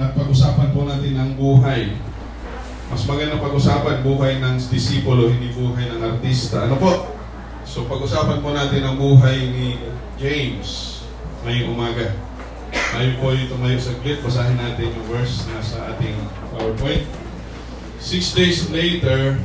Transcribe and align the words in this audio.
at 0.00 0.16
pag-usapan 0.16 0.72
po 0.72 0.88
natin 0.88 1.14
ang 1.20 1.36
buhay. 1.36 1.92
Mas 2.88 3.04
maganda 3.04 3.36
pag-usapan 3.36 4.00
buhay 4.02 4.40
ng 4.40 4.56
disipulo, 4.66 5.28
hindi 5.28 5.52
buhay 5.52 5.92
ng 5.92 6.00
artista. 6.00 6.64
Ano 6.64 6.80
po? 6.80 7.12
So 7.68 7.84
pag-usapan 7.86 8.40
po 8.40 8.50
natin 8.56 8.82
ang 8.82 8.96
buhay 8.96 9.52
ni 9.52 9.76
James 10.16 11.04
ngayong 11.44 11.76
umaga. 11.76 12.16
Ngayon 12.72 13.14
po 13.22 13.26
yung 13.30 13.50
tumayo 13.52 13.78
saglit, 13.78 14.18
basahin 14.24 14.58
natin 14.58 14.90
yung 14.90 15.06
verse 15.06 15.46
na 15.52 15.62
sa 15.62 15.94
ating 15.94 16.16
PowerPoint. 16.50 17.06
Six 18.00 18.32
days 18.34 18.72
later, 18.72 19.36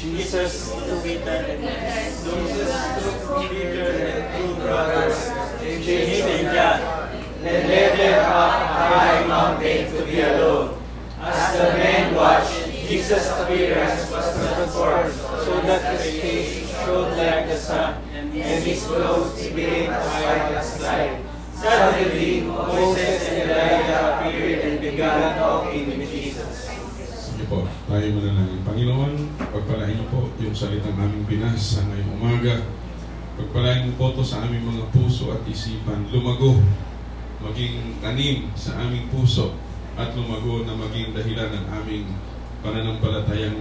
Jesus 0.00 0.72
took 0.72 1.04
Peter 1.04 1.44
and 1.44 1.60
Jesus 1.60 2.72
took 3.04 3.20
Peter 3.52 3.88
and 4.00 4.24
two 4.32 4.50
brothers, 4.64 5.18
James 5.60 6.24
and 6.24 6.46
John, 6.50 6.99
and 7.40 7.68
led 7.68 7.96
them 7.96 8.20
up 8.28 8.52
high 8.68 9.24
mountain 9.26 9.88
to 9.92 10.04
be 10.04 10.20
alone. 10.20 10.76
As 11.20 11.52
the 11.52 11.76
men 11.76 12.14
watched, 12.16 12.68
Jesus' 12.88 13.28
appearance 13.36 14.10
was 14.10 14.26
transformed 14.34 15.12
so 15.14 15.52
that 15.68 16.00
his 16.00 16.20
face 16.20 16.68
shone 16.80 17.16
like 17.16 17.46
the 17.46 17.56
sun, 17.56 18.02
and 18.12 18.32
his 18.32 18.84
clothes 18.84 19.36
became 19.36 19.92
as 19.92 20.06
white 20.20 20.52
as 20.56 20.70
light. 20.80 21.16
Suddenly, 21.60 22.48
Moses 22.48 23.20
and 23.28 23.50
Elijah 23.50 24.16
appeared 24.16 24.60
and 24.64 24.76
began 24.80 25.36
talking 25.36 25.92
with 25.92 26.08
Jesus. 26.08 26.72
Po, 27.50 27.66
tayo 27.90 28.06
manalangin. 28.14 28.62
Panginoon, 28.62 29.12
pagpalain 29.50 29.98
niyo 29.98 30.06
po 30.12 30.30
yung 30.38 30.54
salitang 30.54 30.94
aming 30.94 31.26
binasa 31.26 31.82
ngayong 31.82 32.14
umaga. 32.14 32.62
Pagpalain 33.34 33.90
niyo 33.90 33.98
po 33.98 34.14
to 34.14 34.22
sa 34.22 34.46
aming 34.46 34.70
mga 34.70 34.86
puso 34.94 35.34
at 35.34 35.42
isipan. 35.50 36.06
Lumago, 36.14 36.62
maging 37.40 37.96
tanim 38.04 38.52
sa 38.52 38.76
aming 38.84 39.08
puso 39.08 39.56
at 39.96 40.12
lumago 40.12 40.64
na 40.64 40.76
maging 40.76 41.16
dahilan 41.16 41.50
ng 41.52 41.64
aming 41.82 42.06
pananampalatayang 42.60 43.56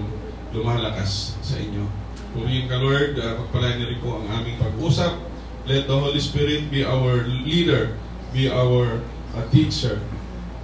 lumalakas 0.52 1.40
sa 1.40 1.56
inyo. 1.60 1.88
Purihin 2.36 2.70
ka 2.70 2.78
Lord, 2.78 3.18
uh, 3.18 3.40
pagpalain 3.44 3.82
niyo 3.82 3.88
rin 3.90 4.00
po 4.04 4.10
ang 4.22 4.28
aming 4.30 4.60
pag-usap. 4.62 5.18
Let 5.66 5.90
the 5.90 5.98
Holy 5.98 6.22
Spirit 6.22 6.70
be 6.70 6.86
our 6.86 7.26
leader, 7.26 7.98
be 8.36 8.50
our 8.50 9.02
uh, 9.34 9.44
teacher. 9.50 10.02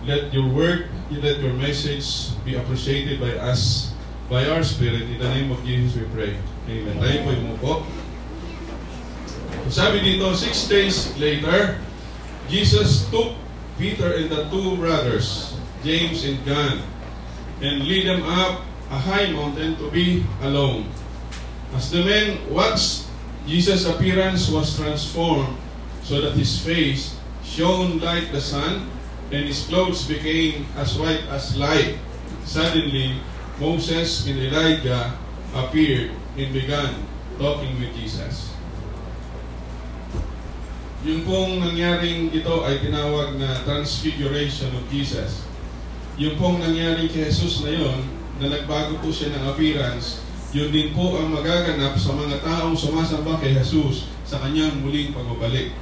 Let 0.06 0.30
your 0.30 0.45
word, 0.50 0.94
let 1.09 1.42
your 1.42 1.58
message 1.58 2.38
be 2.45 2.54
appreciated 2.54 3.17
by 3.17 3.34
us, 3.42 3.94
by 4.30 4.45
our 4.45 4.61
spirit. 4.61 5.09
In 5.09 5.17
the 5.17 5.30
name 5.34 5.50
of 5.50 5.61
Jesus 5.66 5.98
we 5.98 6.06
pray. 6.14 6.34
Amen. 6.70 6.98
Tayo 7.02 7.17
po 7.26 7.30
yung 7.34 7.58
po. 7.58 7.73
Sabi 9.66 10.06
dito, 10.06 10.30
six 10.38 10.70
days 10.70 11.09
later, 11.17 11.82
Jesus 12.50 13.10
took 13.10 13.34
Peter 13.78 14.14
and 14.14 14.30
the 14.30 14.48
two 14.50 14.78
brothers, 14.78 15.58
James 15.84 16.24
and 16.24 16.44
John, 16.46 16.82
and 17.62 17.84
lead 17.84 18.08
them 18.08 18.24
up 18.24 18.62
a 18.92 18.98
high 18.98 19.32
mountain 19.32 19.76
to 19.78 19.92
be 19.92 20.24
alone. 20.42 20.90
As 21.73 21.92
the 21.92 22.04
men 22.04 22.38
watched, 22.54 23.06
Jesus' 23.48 23.86
appearance 23.86 24.50
was 24.50 24.78
transformed 24.78 25.58
so 26.04 26.22
that 26.22 26.34
his 26.34 26.62
face 26.64 27.18
shone 27.44 28.00
like 28.00 28.32
the 28.32 28.42
sun 28.42 28.90
and 29.32 29.46
his 29.46 29.68
clothes 29.68 30.08
became 30.08 30.66
as 30.78 30.98
white 30.98 31.26
as 31.30 31.58
light. 31.58 31.98
Suddenly, 32.46 33.20
Moses 33.60 34.28
and 34.28 34.40
Elijah 34.40 35.18
appeared 35.54 36.12
and 36.38 36.54
began 36.54 36.94
talking 37.38 37.80
with 37.80 37.96
Jesus. 37.96 38.55
Yung 41.06 41.22
pong 41.22 41.61
nangyaring 41.61 42.34
ito 42.34 42.66
ay 42.66 42.81
tinawag 42.81 43.38
na 43.38 43.61
transfiguration 43.61 44.73
of 44.73 44.89
Jesus. 44.89 45.45
Yung 46.17 46.34
pong 46.42 46.58
nangyaring 46.58 47.14
kay 47.14 47.30
Jesus 47.30 47.61
na 47.61 47.70
yon, 47.70 48.09
na 48.42 48.50
nagbago 48.50 48.98
po 48.98 49.14
siya 49.14 49.30
ng 49.38 49.53
appearance, 49.53 50.26
yun 50.50 50.73
din 50.73 50.98
po 50.98 51.22
ang 51.22 51.30
magaganap 51.30 51.94
sa 51.94 52.09
mga 52.09 52.42
taong 52.42 52.73
sumasamba 52.73 53.38
kay 53.38 53.53
Jesus 53.53 54.10
sa 54.26 54.42
kanyang 54.42 54.82
muling 54.82 55.14
pagbabalik. 55.14 55.77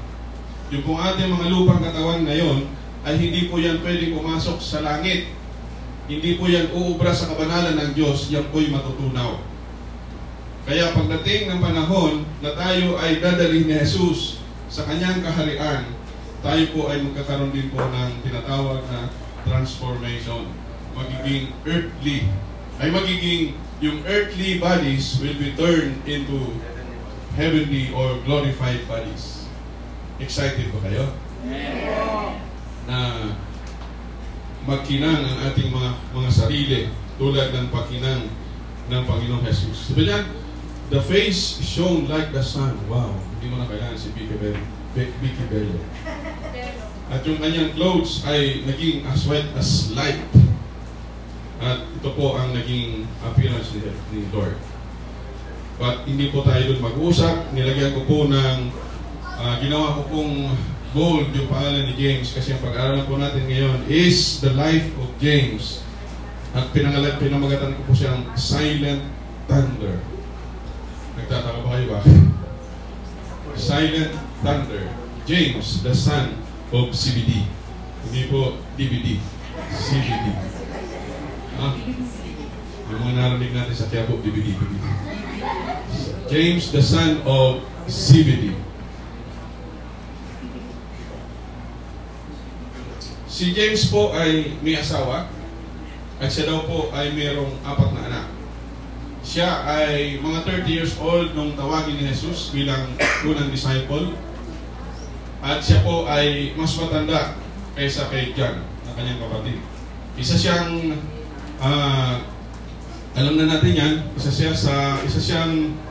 Yung 0.75 0.84
pong 0.84 1.00
ating 1.00 1.31
mga 1.31 1.47
lupang 1.55 1.79
katawan 1.79 2.28
ngayon 2.28 2.67
ay 3.07 3.16
hindi 3.16 3.47
po 3.47 3.63
yan 3.63 3.79
pwedeng 3.79 4.19
pumasok 4.19 4.59
sa 4.59 4.84
langit. 4.84 5.31
Hindi 6.11 6.35
po 6.35 6.51
yan 6.51 6.75
uubra 6.75 7.16
sa 7.16 7.31
kabanalan 7.31 7.79
ng 7.79 7.91
Diyos, 7.95 8.28
yan 8.28 8.51
po'y 8.51 8.67
matutunaw. 8.67 9.40
Kaya 10.67 10.91
pagdating 10.91 11.47
ng 11.47 11.59
panahon 11.63 12.28
na 12.44 12.51
tayo 12.59 13.00
ay 13.00 13.23
dadalhin 13.23 13.72
ni 13.72 13.79
Jesus 13.79 14.42
sa 14.73 14.89
kanyang 14.89 15.22
kaharian, 15.22 15.85
tayo 16.41 16.63
po 16.73 16.89
ay 16.89 17.06
magkakaroon 17.06 17.53
din 17.53 17.69
po 17.69 17.78
ng 17.78 18.25
tinatawag 18.25 18.81
na 18.89 19.06
transformation. 19.45 20.50
Magiging 20.97 21.53
earthly. 21.69 22.25
Ay 22.81 22.89
magiging 22.89 23.53
yung 23.85 24.01
earthly 24.09 24.57
bodies 24.57 25.22
will 25.22 25.38
be 25.38 25.53
turned 25.53 26.01
into 26.09 26.57
heavenly 27.38 27.94
or 27.94 28.17
glorified 28.25 28.81
bodies. 28.89 29.45
Excited 30.17 30.73
ba 30.73 30.90
kayo? 30.90 31.05
Na 32.90 33.29
magkinang 34.66 35.22
ang 35.22 35.38
ating 35.53 35.69
mga 35.69 35.90
mga 36.17 36.29
sarili 36.34 36.79
tulad 37.22 37.53
ng 37.53 37.69
pagkinang 37.69 38.25
ng 38.90 39.01
Panginoong 39.05 39.45
Jesus. 39.45 39.94
Sabi 39.94 40.09
niya, 40.09 40.25
the 40.90 40.97
face 40.97 41.61
shone 41.61 42.09
like 42.09 42.34
the 42.34 42.41
sun. 42.41 42.73
Wow, 42.90 43.13
hindi 43.43 43.59
mo 43.59 43.59
na 43.59 43.67
kailangan 43.67 43.99
si 43.99 44.07
Vicky 44.15 44.39
Bello. 44.39 44.63
Vicky 44.95 45.45
Bello. 45.51 45.75
At 47.11 47.27
yung 47.27 47.43
kanyang 47.43 47.75
clothes 47.75 48.23
ay 48.23 48.63
naging 48.63 49.03
as 49.03 49.27
white 49.27 49.51
as 49.59 49.91
light. 49.91 50.23
At 51.59 51.83
ito 51.91 52.09
po 52.15 52.39
ang 52.39 52.55
naging 52.55 53.03
appearance 53.19 53.75
ni, 53.75 53.83
ni 54.15 54.31
Lord. 54.31 54.55
But 55.75 56.07
hindi 56.07 56.31
po 56.31 56.47
tayo 56.47 56.71
doon 56.71 56.87
mag-usap. 56.87 57.51
Nilagyan 57.51 57.91
ko 57.91 58.07
po 58.07 58.31
ng, 58.31 58.71
uh, 59.35 59.55
ginawa 59.59 59.99
ko 59.99 60.01
pong 60.07 60.55
gold 60.95 61.35
yung 61.35 61.51
pangalan 61.51 61.91
ni 61.91 61.99
James 61.99 62.31
kasi 62.31 62.55
ang 62.55 62.63
pag-aaralan 62.63 63.03
po 63.03 63.19
natin 63.19 63.43
ngayon 63.43 63.91
is 63.91 64.39
the 64.39 64.55
life 64.55 64.87
of 65.03 65.11
James. 65.19 65.83
At 66.55 66.71
pinangalan, 66.71 67.19
pinamagatan 67.19 67.75
ko 67.75 67.91
po 67.91 67.91
siyang 67.91 68.23
Silent 68.39 69.03
Thunder. 69.51 69.99
Nagtataka 71.19 71.59
ba 71.59 71.69
kayo 71.75 71.87
ba? 71.91 72.22
Silent 73.56 74.14
Thunder. 74.41 74.90
James, 75.25 75.84
the 75.84 75.96
son 75.96 76.36
of 76.74 76.91
CBD. 76.91 77.47
Hindi 78.03 78.22
po 78.28 78.59
DVD. 78.75 79.16
CBD. 79.72 80.25
Ha? 81.62 81.68
Yung 82.91 83.00
mga 83.00 83.14
narinig 83.16 83.53
natin 83.56 83.75
sa 83.78 83.88
Quiapo, 83.88 84.19
DVD, 84.19 84.52
DVD. 84.52 84.86
James, 86.28 86.74
the 86.74 86.84
son 86.84 87.22
of 87.24 87.64
CBD. 87.88 88.58
Si 93.34 93.50
James 93.50 93.90
po 93.90 94.14
ay 94.14 94.58
may 94.62 94.78
asawa 94.78 95.25
at 96.22 96.30
siya 96.30 96.53
daw 96.53 96.70
po 96.70 96.94
ay 96.94 97.12
mayroong 97.18 97.53
apat 97.66 97.90
na 97.97 98.02
anak. 98.06 98.32
Siya 99.33 99.66
ay 99.66 100.21
mga 100.21 100.45
30 100.45 100.69
years 100.69 100.94
old 101.01 101.33
nung 101.33 101.57
tawagin 101.57 101.97
ni 101.97 102.05
Jesus 102.05 102.53
bilang 102.53 102.85
unang 103.25 103.49
disciple. 103.49 104.13
At 105.41 105.57
siya 105.57 105.81
po 105.81 106.05
ay 106.05 106.53
mas 106.53 106.77
matanda 106.77 107.33
kaysa 107.73 108.13
kay 108.13 108.38
John, 108.38 108.61
na 108.61 108.93
kanyang 108.93 109.25
kapatid. 109.25 109.57
Isa 110.22 110.38
siyang, 110.38 110.93
uh, 111.57 112.22
alam 113.17 113.33
na 113.33 113.49
natin 113.49 113.73
yan, 113.73 113.93
isa 114.13 114.29
siya 114.29 114.53
sa, 114.53 115.01
isa 115.01 115.17
siyang 115.17 115.81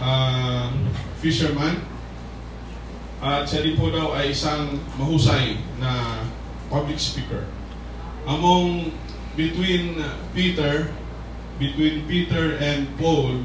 uh, 0.00 0.72
fisherman. 1.20 1.84
At 3.20 3.44
siya 3.44 3.60
din 3.60 3.76
po 3.76 3.92
daw 3.92 4.16
ay 4.16 4.32
isang 4.32 4.80
mahusay 4.96 5.60
na 5.76 6.24
public 6.72 6.96
speaker. 6.96 7.44
Among 8.24 8.88
between 9.36 10.00
Peter, 10.32 10.96
between 11.56 12.04
Peter 12.04 12.60
and 12.60 12.88
Paul, 13.00 13.40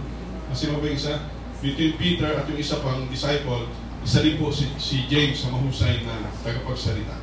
sino 0.52 0.84
ba 0.84 0.88
isa? 0.92 1.32
Between 1.64 1.96
Peter 1.96 2.28
at 2.36 2.48
yung 2.52 2.60
isa 2.60 2.80
pang 2.84 3.08
disciple, 3.08 3.72
isa 4.04 4.20
din 4.20 4.36
po 4.36 4.52
si, 4.52 4.68
si 4.76 5.08
James 5.08 5.40
na 5.46 5.56
mahusay 5.56 6.04
na 6.04 6.28
tagapagsalita. 6.44 7.22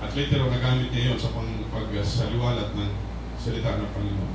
At 0.00 0.16
later, 0.16 0.48
nagamit 0.48 0.88
niya 0.94 1.12
yun 1.12 1.18
sa 1.20 1.28
pang, 1.36 1.50
pagsaliwalat 1.68 2.72
ng 2.72 2.92
salita 3.36 3.76
ng 3.76 3.90
Panginoon. 3.92 4.34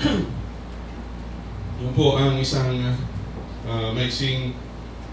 yun 1.80 1.92
po 1.94 2.18
ang 2.18 2.34
isang 2.40 2.74
uh, 3.68 3.88
maiksing 3.94 4.58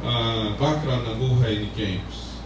uh, 0.01 0.57
background 0.57 1.05
ng 1.05 1.17
buhay 1.21 1.61
ni 1.61 1.69
James. 1.77 2.41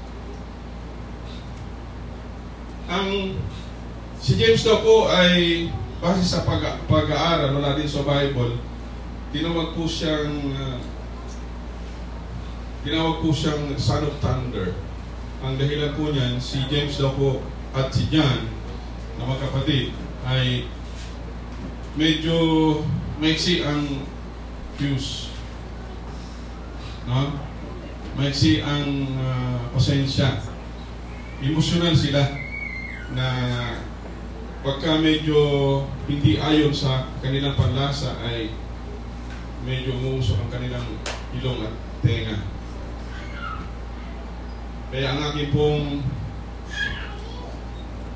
Ang 2.91 3.39
si 4.19 4.35
James 4.35 4.61
daw 4.67 4.83
po 4.83 5.07
ay 5.07 5.71
base 6.01 6.25
sa 6.25 6.41
pag, 6.41 6.81
pag-aaral 6.89 7.53
wala 7.53 7.77
din 7.77 7.85
sa 7.85 8.01
Bible, 8.01 8.57
tinawag 9.29 9.77
po 9.77 9.85
siyang 9.85 10.33
uh, 10.49 10.81
tinawag 12.81 13.21
po 13.21 13.29
siyang 13.29 13.77
son 13.77 14.09
of 14.09 14.17
thunder. 14.17 14.73
Ang 15.45 15.61
dahilan 15.61 15.93
po 15.93 16.09
niyan, 16.09 16.41
si 16.41 16.65
James 16.73 16.97
daw 16.97 17.13
po 17.13 17.45
at 17.77 17.93
si 17.93 18.09
John 18.09 18.49
na 19.21 19.29
magkapatid 19.29 19.93
ay 20.25 20.65
medyo 21.93 22.37
maiksi 23.21 23.61
ang 23.61 24.05
fuse. 24.81 25.29
No? 27.05 27.37
Maiksi 28.17 28.65
ang 28.65 29.05
uh, 29.21 29.69
pasensya. 29.77 30.41
Emosyonal 31.41 31.93
sila 31.93 32.21
na 33.13 33.27
pagka 34.61 35.01
medyo 35.01 35.37
hindi 36.05 36.37
ayon 36.37 36.69
sa 36.69 37.09
kanilang 37.17 37.57
panlasa 37.57 38.13
ay 38.21 38.53
medyo 39.65 39.97
umuusok 39.97 40.37
ang 40.37 40.51
kanilang 40.53 40.85
ilong 41.33 41.65
at 41.65 41.73
tenga. 42.05 42.37
Kaya 44.93 45.07
ang 45.17 45.19
aking 45.33 45.49
pong 45.49 46.05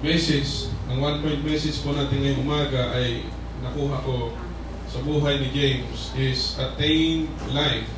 message, 0.06 0.70
ang 0.86 1.02
one 1.02 1.26
point 1.26 1.42
message 1.42 1.82
po 1.82 1.98
natin 1.98 2.22
ngayong 2.22 2.46
umaga 2.46 2.94
ay 2.94 3.26
nakuha 3.66 4.06
ko 4.06 4.38
sa 4.86 5.02
buhay 5.02 5.42
ni 5.42 5.50
James 5.50 6.14
is 6.14 6.62
attained 6.62 7.26
life 7.50 7.90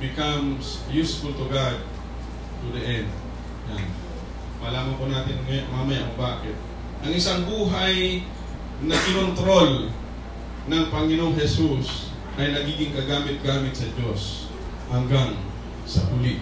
becomes 0.00 0.80
useful 0.88 1.36
to 1.36 1.46
God 1.52 1.84
to 2.64 2.66
the 2.72 2.82
end. 2.82 3.08
Yan. 3.76 3.86
Malaman 4.58 4.96
po 4.96 5.04
natin 5.06 5.36
ngayon, 5.44 5.68
mamaya 5.68 6.08
kung 6.10 6.18
bakit. 6.18 6.56
Ang 7.02 7.18
isang 7.18 7.42
buhay 7.50 8.22
na 8.86 8.94
kinontrol 8.94 9.90
ng 10.70 10.84
Panginoong 10.86 11.34
Jesus 11.34 12.14
ay 12.38 12.54
nagiging 12.54 12.94
kagamit-gamit 12.94 13.74
sa 13.74 13.90
Diyos 13.98 14.46
hanggang 14.86 15.34
sa 15.82 16.06
huli. 16.14 16.38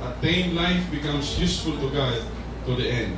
Attained 0.00 0.56
life 0.56 0.88
becomes 0.88 1.36
useful 1.36 1.76
to 1.78 1.92
God 1.92 2.16
to 2.64 2.72
the 2.80 2.88
end. 2.88 3.14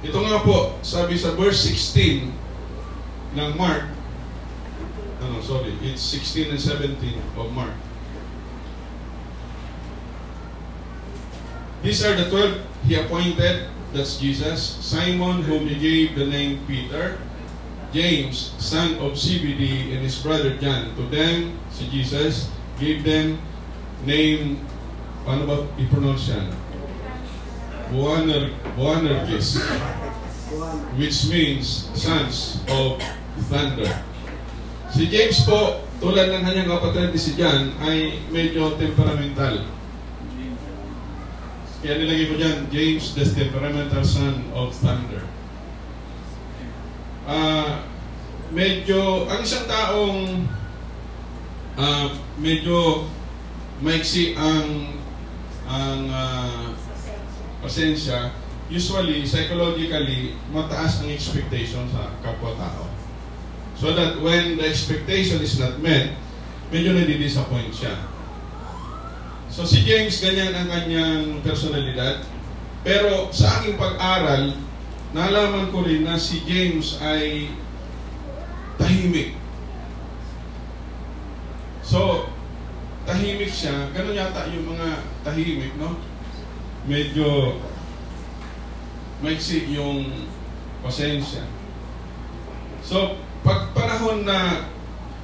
Ito 0.00 0.18
nga 0.24 0.40
po, 0.40 0.80
sabi 0.80 1.20
sa 1.20 1.36
verse 1.36 1.60
16 1.68 2.32
ng 3.36 3.50
Mark, 3.60 3.84
ano, 5.20 5.44
sorry, 5.44 5.76
it's 5.84 6.00
16 6.00 6.56
and 6.56 6.60
17 6.60 7.20
of 7.36 7.52
Mark. 7.52 7.76
These 11.84 12.00
are 12.00 12.16
the 12.16 12.32
twelve 12.32 12.64
he 12.88 12.96
appointed, 12.96 13.68
that's 13.92 14.16
Jesus, 14.16 14.80
Simon 14.80 15.44
whom 15.44 15.68
he 15.68 15.76
gave 15.76 16.16
the 16.16 16.24
name 16.24 16.64
Peter, 16.64 17.20
James, 17.92 18.56
son 18.56 18.96
of 19.04 19.20
Zebedee, 19.20 19.92
and 19.92 20.00
his 20.00 20.16
brother 20.24 20.56
John. 20.56 20.96
To 20.96 21.04
them, 21.12 21.60
si 21.68 21.84
Jesus, 21.92 22.48
gave 22.80 23.04
them 23.04 23.36
name, 24.08 24.64
paano 25.28 25.44
ba 25.44 25.56
i-pronounce 25.76 26.32
yan? 26.32 26.48
Boaner, 27.92 28.48
Boanerges, 28.80 29.60
which 30.96 31.28
means 31.28 31.92
sons 31.92 32.64
of 32.72 32.96
thunder. 33.52 33.92
Si 34.88 35.04
James 35.12 35.44
po, 35.44 35.84
tulad 36.00 36.32
ng 36.32 36.48
kanyang 36.48 36.80
kapatid 36.80 37.12
si 37.20 37.36
John, 37.36 37.76
ay 37.84 38.24
medyo 38.32 38.72
temperamental. 38.80 39.73
Kaya 41.84 42.00
nilagay 42.00 42.32
ko 42.32 42.40
dyan, 42.40 42.64
James, 42.72 43.12
the 43.12 43.28
temperamental 43.28 44.00
son 44.00 44.40
of 44.56 44.72
thunder. 44.72 45.20
Ah, 47.28 47.84
medyo, 48.48 49.28
ang 49.28 49.44
isang 49.44 49.68
taong 49.68 50.48
ah, 51.76 52.08
medyo 52.40 53.04
maiksi 53.84 54.32
ang 54.32 54.96
ang 55.68 56.08
ah, 56.08 56.72
pasensya, 57.60 58.32
usually, 58.72 59.28
psychologically, 59.28 60.40
mataas 60.56 61.04
ang 61.04 61.12
expectation 61.12 61.84
sa 61.92 62.16
kapwa-tao. 62.24 62.88
So 63.76 63.92
that 63.92 64.24
when 64.24 64.56
the 64.56 64.72
expectation 64.72 65.44
is 65.44 65.60
not 65.60 65.84
met, 65.84 66.16
medyo 66.72 66.96
nadi-disappoint 66.96 67.76
siya. 67.76 68.13
So 69.54 69.62
si 69.62 69.86
James, 69.86 70.18
ganyan 70.18 70.50
ang 70.50 70.66
kanyang 70.66 71.38
personalidad. 71.46 72.26
Pero 72.82 73.30
sa 73.30 73.62
aking 73.62 73.78
pag-aral, 73.78 74.50
nalaman 75.14 75.70
ko 75.70 75.86
rin 75.86 76.02
na 76.02 76.18
si 76.18 76.42
James 76.42 76.98
ay 76.98 77.54
tahimik. 78.74 79.38
So, 81.86 82.26
tahimik 83.06 83.54
siya. 83.54 83.94
Ganun 83.94 84.18
yata 84.18 84.50
yung 84.50 84.74
mga 84.74 85.06
tahimik, 85.22 85.78
no? 85.78 86.02
Medyo 86.90 87.62
maiksi 89.22 89.70
yung 89.70 90.10
pasensya. 90.82 91.46
So, 92.82 93.22
pag 93.46 93.70
panahon 93.70 94.26
na 94.26 94.66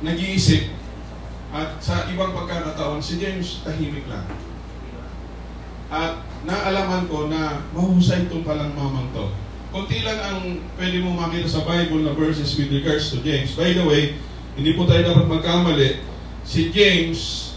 nag-iisip, 0.07 0.80
at 1.51 1.83
sa 1.83 2.07
ibang 2.07 2.31
pagkakataon, 2.31 3.03
si 3.03 3.19
James 3.19 3.67
tahimik 3.67 4.07
lang. 4.07 4.23
At 5.91 6.23
naalaman 6.47 7.11
ko 7.11 7.27
na 7.27 7.67
mahusay 7.75 8.31
itong 8.31 8.47
palang 8.47 8.71
mamang 8.79 9.11
to. 9.11 9.27
Kunti 9.71 10.03
lang 10.07 10.19
ang 10.19 10.39
pwede 10.79 11.03
mo 11.03 11.15
makita 11.15 11.51
sa 11.51 11.67
Bible 11.67 12.07
na 12.07 12.15
verses 12.15 12.55
with 12.55 12.71
regards 12.71 13.11
to 13.11 13.23
James. 13.23 13.55
By 13.59 13.75
the 13.75 13.83
way, 13.83 14.15
hindi 14.55 14.79
po 14.79 14.87
tayo 14.87 15.03
dapat 15.03 15.27
magkamali. 15.27 16.03
Si 16.47 16.71
James, 16.71 17.53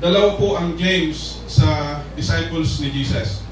dalawa 0.00 0.36
po 0.40 0.56
ang 0.56 0.76
James 0.76 1.44
sa 1.48 2.00
disciples 2.16 2.80
ni 2.80 2.88
Jesus. 2.92 3.44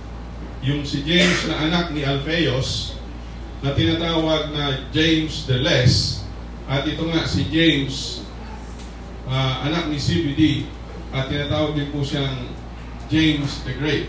Yung 0.64 0.84
si 0.84 1.05
James 1.05 1.48
na 1.48 1.69
anak 1.69 1.93
ni 1.93 2.05
Alphaeus, 2.05 2.96
na 3.62 3.76
tinatawag 3.76 4.50
na 4.50 4.88
James 4.90 5.44
the 5.44 5.60
Less, 5.60 6.25
at 6.66 6.82
ito 6.88 7.05
nga 7.08 7.22
si 7.28 7.46
James 7.52 8.21
uh, 9.28 9.54
anak 9.66 9.90
ni 9.90 9.98
CBD 9.98 10.42
at 11.12 11.28
tinatawag 11.28 11.76
din 11.76 11.92
po 11.92 12.00
siyang 12.00 12.50
James 13.12 13.62
the 13.69 13.74
Great. 13.76 14.08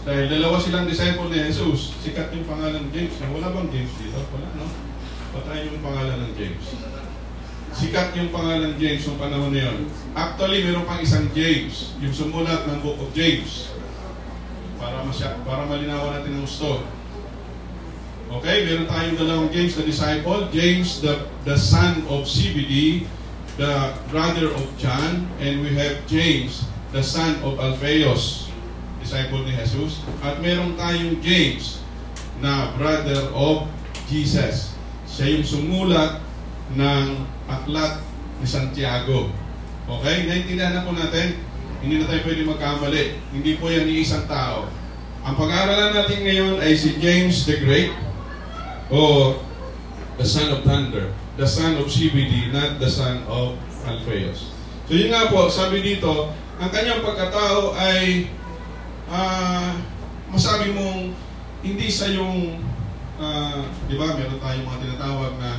Dahil 0.00 0.32
dalawa 0.32 0.56
silang 0.56 0.88
disciple 0.88 1.28
ni 1.28 1.44
Jesus, 1.44 1.92
sikat 2.00 2.32
yung 2.32 2.48
pangalan 2.48 2.88
ng 2.88 2.92
James. 2.94 3.12
Wala 3.20 3.52
bang 3.52 3.68
James 3.68 3.92
dito? 4.00 4.16
Wala, 4.32 4.48
no? 4.56 4.66
Patayin 5.36 5.76
yung 5.76 5.84
pangalan 5.84 6.16
ng 6.24 6.32
James. 6.38 6.64
Sikat 7.70 8.16
yung 8.16 8.30
pangalan 8.32 8.74
ng 8.74 8.76
James 8.80 9.02
yung 9.06 9.20
panahon 9.20 9.52
na 9.52 9.60
yun. 9.70 9.78
Actually, 10.16 10.64
meron 10.64 10.88
pang 10.88 10.98
isang 10.98 11.28
James, 11.36 11.94
yung 12.00 12.14
sumulat 12.16 12.64
ng 12.66 12.80
Book 12.80 12.98
of 12.98 13.12
James. 13.12 13.70
Para 14.80 15.04
masya, 15.04 15.36
para 15.44 15.68
malinawan 15.68 16.18
natin 16.18 16.40
ang 16.40 16.44
gusto. 16.48 16.82
Okay, 18.30 18.56
meron 18.62 18.86
tayong 18.86 19.18
dalawang 19.18 19.50
James 19.50 19.74
the 19.74 19.84
disciple, 19.84 20.46
James 20.54 21.02
the 21.02 21.26
the 21.42 21.58
son 21.58 22.06
of 22.06 22.30
CBD, 22.30 23.02
the 23.60 23.92
brother 24.08 24.48
of 24.56 24.64
John, 24.80 25.28
and 25.36 25.60
we 25.60 25.76
have 25.76 26.08
James, 26.08 26.64
the 26.96 27.04
son 27.04 27.36
of 27.44 27.60
Alphaeus, 27.60 28.48
disciple 29.04 29.44
ni 29.44 29.52
Jesus. 29.52 30.00
At 30.24 30.40
meron 30.40 30.80
tayong 30.80 31.20
James, 31.20 31.84
na 32.40 32.72
brother 32.80 33.28
of 33.36 33.68
Jesus. 34.08 34.72
Siya 35.04 35.36
yung 35.36 35.44
sumulat 35.44 36.24
ng 36.72 37.20
aklat 37.52 38.00
ni 38.40 38.48
Santiago. 38.48 39.28
Okay? 39.84 40.24
Naintindihan 40.24 40.80
na 40.80 40.88
po 40.88 40.96
natin, 40.96 41.36
hindi 41.84 42.00
na 42.00 42.08
tayo 42.08 42.24
pwede 42.24 42.48
magkamali. 42.48 43.04
Hindi 43.28 43.60
po 43.60 43.68
yan 43.68 43.84
ni 43.84 44.00
isang 44.00 44.24
tao. 44.24 44.72
Ang 45.20 45.36
pag-aaralan 45.36 45.92
natin 46.00 46.24
ngayon 46.24 46.64
ay 46.64 46.72
si 46.72 46.96
James 46.96 47.44
the 47.44 47.60
Great 47.60 47.92
o 48.88 49.36
the 50.16 50.24
son 50.24 50.48
of 50.48 50.64
thunder 50.64 51.12
the 51.36 51.46
son 51.46 51.78
of 51.78 51.86
CBD, 51.86 52.50
not 52.50 52.80
the 52.80 52.90
son 52.90 53.22
of 53.30 53.54
Alphaeus. 53.86 54.50
So 54.90 54.98
yun 54.98 55.14
nga 55.14 55.30
po, 55.30 55.46
sabi 55.46 55.82
dito, 55.86 56.34
ang 56.58 56.70
kanyang 56.74 57.06
pagkatao 57.06 57.78
ay 57.78 58.26
uh, 59.06 59.78
masabi 60.30 60.74
mong 60.74 61.14
hindi 61.62 61.88
sa 61.92 62.10
yung, 62.10 62.58
uh, 63.20 63.62
di 63.86 63.94
ba, 63.94 64.18
meron 64.18 64.40
tayong 64.42 64.66
mga 64.66 64.82
tinatawag 64.82 65.32
na 65.38 65.50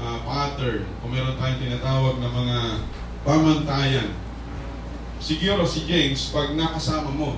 uh, 0.00 0.18
pattern 0.26 0.84
o 1.00 1.08
meron 1.08 1.38
tayong 1.40 1.62
tinatawag 1.62 2.14
na 2.20 2.28
mga 2.28 2.58
pamantayan. 3.24 4.10
Siguro 5.20 5.68
si 5.68 5.84
James, 5.84 6.32
pag 6.32 6.56
nakasama 6.56 7.12
mo, 7.12 7.36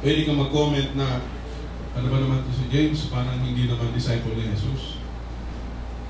pwede 0.00 0.24
kang 0.24 0.40
mag-comment 0.40 0.92
na 0.96 1.20
ano 1.98 2.06
ba 2.08 2.18
naman 2.22 2.46
si 2.54 2.70
James, 2.70 3.10
parang 3.10 3.42
hindi 3.42 3.66
naman 3.66 3.90
disciple 3.90 4.36
ni 4.38 4.54
Jesus. 4.54 4.97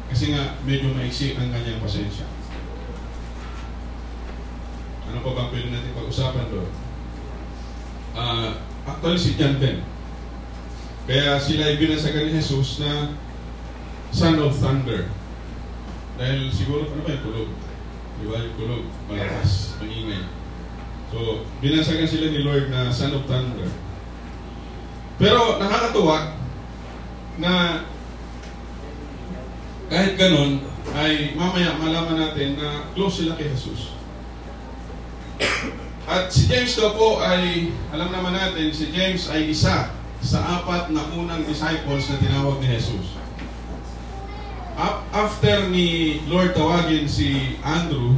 Kasi 0.08 0.32
nga, 0.32 0.56
medyo 0.64 0.92
maiksi 0.96 1.36
ang 1.36 1.52
kanyang 1.52 1.84
pasensya. 1.84 2.26
Ano 5.08 5.24
pa 5.24 5.30
bang 5.36 5.50
pwede 5.52 5.68
natin 5.72 5.96
pag-usapan 5.96 6.52
doon? 6.52 6.70
Uh, 8.12 8.50
actually, 8.88 9.20
si 9.20 9.36
John 9.36 9.60
din. 9.60 9.84
Kaya 11.08 11.40
sila 11.40 11.68
ay 11.68 11.80
binasagan 11.80 12.28
ni 12.28 12.36
Jesus 12.36 12.84
na 12.84 13.16
son 14.12 14.36
of 14.40 14.56
thunder. 14.56 15.08
Dahil 16.18 16.50
siguro, 16.52 16.88
ano 16.90 17.00
ba 17.04 17.14
yung 17.14 17.24
kulog? 17.24 17.50
Di 18.18 18.24
ba 18.26 18.36
yung 18.42 18.56
kulog? 18.58 18.84
Malakas, 19.06 19.78
maingay. 19.80 20.26
So, 21.08 21.48
binansagan 21.64 22.04
sila 22.04 22.28
ni 22.28 22.44
Lord 22.44 22.68
na 22.68 22.92
Son 22.92 23.16
of 23.16 23.24
Thunder. 23.24 23.64
Pero 25.16 25.56
nakakatuwa 25.56 26.36
na 27.40 27.82
kahit 29.88 30.20
ganun, 30.20 30.60
ay 30.92 31.32
mamaya 31.36 31.76
malaman 31.80 32.16
natin 32.16 32.60
na 32.60 32.88
close 32.92 33.24
sila 33.24 33.36
kay 33.36 33.48
Jesus. 33.52 33.96
At 36.08 36.32
si 36.32 36.48
James 36.48 36.72
daw 36.76 36.96
po 36.96 37.20
ay, 37.20 37.68
alam 37.92 38.08
naman 38.08 38.32
natin, 38.32 38.72
si 38.72 38.88
James 38.92 39.28
ay 39.28 39.52
isa 39.52 39.92
sa 40.24 40.38
apat 40.60 40.88
na 40.92 41.04
unang 41.12 41.44
disciples 41.44 42.08
na 42.08 42.16
tinawag 42.16 42.60
ni 42.64 42.68
Jesus. 42.72 43.16
After 45.12 45.68
ni 45.68 46.20
Lord 46.30 46.54
tawagin 46.54 47.10
si 47.10 47.58
Andrew 47.66 48.14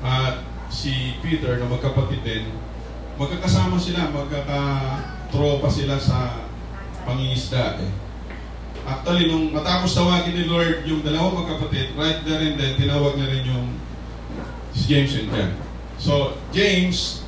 at 0.00 0.40
si 0.72 1.18
Peter 1.20 1.58
na 1.58 1.68
magkapatid 1.68 2.22
din, 2.24 2.44
magkakasama 3.20 3.76
sila, 3.76 4.08
magkakatropa 4.08 5.68
sila 5.68 5.98
sa 6.00 6.48
pangingisda 7.04 7.82
eh. 7.82 7.92
Actually, 8.82 9.30
nung 9.30 9.54
matapos 9.54 9.94
tawagin 9.94 10.34
ni 10.34 10.44
Lord 10.50 10.82
yung 10.86 11.06
dalawang 11.06 11.46
magkapatid, 11.46 11.94
right 11.94 12.18
there 12.26 12.42
and 12.42 12.58
then, 12.58 12.74
tinawag 12.74 13.14
na 13.14 13.30
rin 13.30 13.46
yung 13.46 13.66
si 14.74 14.90
James 14.90 15.14
and 15.14 15.30
John. 15.30 15.52
So, 16.02 16.34
James 16.50 17.22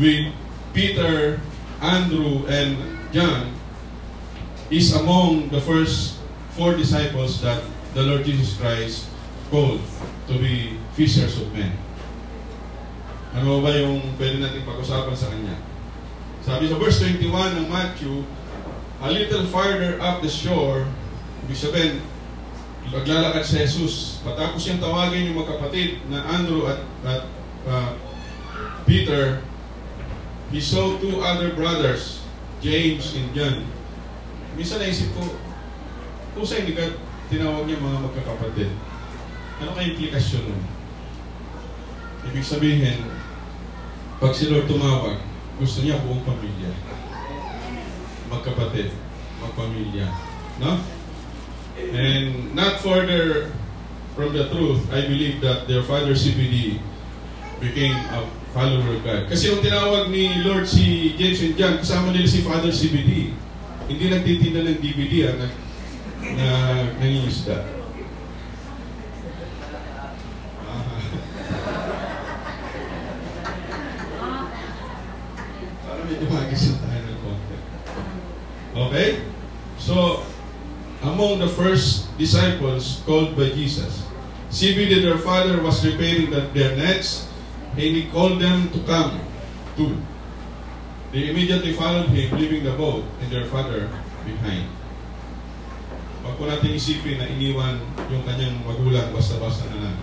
with 0.00 0.32
Peter, 0.72 1.40
Andrew, 1.84 2.48
and 2.48 2.80
John 3.12 3.52
is 4.72 4.96
among 4.96 5.52
the 5.52 5.60
first 5.60 6.16
four 6.56 6.72
disciples 6.74 7.44
that 7.44 7.60
the 7.92 8.02
Lord 8.02 8.24
Jesus 8.24 8.56
Christ 8.56 9.08
called 9.52 9.80
to 10.26 10.34
be 10.40 10.80
fishers 10.96 11.36
of 11.40 11.52
men. 11.52 11.76
Ano 13.36 13.60
ba 13.60 13.68
yung 13.76 14.00
pwede 14.16 14.40
natin 14.40 14.64
pag-usapan 14.64 15.12
sa 15.12 15.28
kanya? 15.28 15.60
Sabi 16.40 16.72
sa 16.72 16.80
verse 16.80 17.04
21 17.04 17.28
ng 17.60 17.66
Matthew, 17.68 18.24
a 19.02 19.08
little 19.12 19.44
farther 19.52 20.00
up 20.00 20.24
the 20.24 20.30
shore, 20.30 20.88
ibig 21.44 21.58
sabihin, 21.58 22.00
maglalakad 22.88 23.44
si 23.44 23.60
Jesus. 23.60 24.22
Patapos 24.22 24.62
siyang 24.62 24.80
tawagin 24.80 25.30
yung 25.30 25.42
magkapatid 25.42 26.02
na 26.08 26.22
Andrew 26.26 26.70
at, 26.70 26.80
at 27.04 27.22
uh, 27.66 27.90
Peter, 28.86 29.42
he 30.54 30.62
saw 30.62 30.94
two 31.02 31.20
other 31.20 31.52
brothers, 31.52 32.22
James 32.62 33.12
and 33.18 33.28
John. 33.34 33.66
Minsan 34.54 34.80
naisip 34.80 35.12
ko, 35.12 35.26
kung 36.32 36.46
saan 36.46 36.64
ka 36.72 36.96
tinawag 37.28 37.66
niya 37.66 37.82
mga 37.82 37.98
magkakapatid, 38.06 38.70
ano 39.60 39.70
kaya 39.74 39.92
implikasyon 39.92 40.42
nun? 40.46 40.62
Ibig 42.32 42.46
sabihin, 42.46 42.98
pag 44.18 44.32
si 44.32 44.48
Lord 44.48 44.66
tumawag, 44.70 45.20
gusto 45.60 45.84
niya 45.84 46.00
buong 46.02 46.24
pamilya. 46.24 46.72
Magkapatid, 48.26 48.90
magpamilya. 49.42 50.06
No? 50.58 50.80
And 51.76 52.54
not 52.56 52.80
further 52.80 53.52
from 54.16 54.32
the 54.32 54.48
truth, 54.48 54.80
I 54.88 55.04
believe 55.04 55.40
that 55.44 55.68
their 55.68 55.84
father 55.84 56.16
CBD 56.16 56.80
became 57.60 57.96
a 57.96 58.24
follower 58.56 58.96
of 58.96 59.04
God. 59.04 59.28
Kasi 59.28 59.52
yung 59.52 59.60
tinawag 59.60 60.08
ni 60.08 60.40
Lord 60.40 60.64
si 60.64 61.12
James 61.20 61.44
and 61.44 61.54
John, 61.60 61.76
kasama 61.76 62.16
nila 62.16 62.24
si 62.24 62.40
Father 62.40 62.72
CBD. 62.72 63.36
Hindi 63.86 64.04
nagtitinda 64.08 64.64
ng 64.64 64.80
DVD, 64.80 65.14
ah, 65.28 65.34
na, 65.36 65.46
na 66.32 66.48
nangingisda. 66.96 67.56
Ah. 70.64 71.00
Para 75.84 76.00
medyo 76.08 76.26
magising 76.32 76.80
tayo 76.80 77.00
ng 77.04 77.18
konti. 77.20 77.56
Okay? 78.96 79.20
So, 79.76 80.24
among 81.04 81.44
the 81.44 81.52
first 81.52 82.08
disciples 82.16 83.04
called 83.04 83.36
by 83.36 83.52
Jesus, 83.52 84.08
CBD 84.48 85.04
their 85.04 85.20
father 85.20 85.60
was 85.60 85.84
repairing 85.84 86.32
that 86.32 86.56
their 86.56 86.72
nets 86.80 87.28
and 87.76 87.92
he 87.92 88.08
called 88.08 88.40
them 88.40 88.72
to 88.72 88.80
come 88.88 89.20
too. 89.76 90.00
They 91.12 91.28
immediately 91.28 91.76
followed 91.76 92.08
him, 92.08 92.40
leaving 92.40 92.64
the 92.64 92.72
boat 92.72 93.04
and 93.20 93.28
their 93.28 93.44
father 93.52 93.92
behind. 94.24 94.64
Huwag 96.24 96.40
po 96.40 96.48
natin 96.48 96.72
isipin 96.72 97.20
na 97.20 97.28
iniwan 97.28 97.76
yung 98.08 98.24
kanyang 98.24 98.64
magulang 98.64 99.12
basta-basta 99.12 99.68
na 99.76 99.92
lang. 99.92 99.96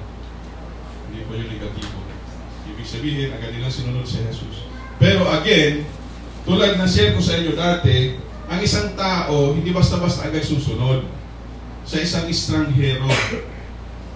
Hindi 1.09 1.25
po 1.25 1.33
yung 1.33 1.49
negatibo. 1.49 1.97
Ibig 2.69 2.87
sabihin, 2.87 3.33
agad 3.33 3.57
nilang 3.57 3.73
sinunod 3.73 4.05
si 4.05 4.21
Jesus. 4.21 4.69
Pero 5.01 5.25
again, 5.33 5.81
tulad 6.45 6.77
na 6.77 6.85
share 6.85 7.17
ko 7.17 7.19
sa 7.19 7.41
inyo 7.41 7.57
dati, 7.57 8.21
ang 8.53 8.61
isang 8.61 8.93
tao, 8.93 9.57
hindi 9.57 9.73
basta-basta 9.73 10.29
agad 10.29 10.45
susunod 10.45 11.09
sa 11.83 11.97
isang 11.97 12.29
estranghero. 12.29 13.09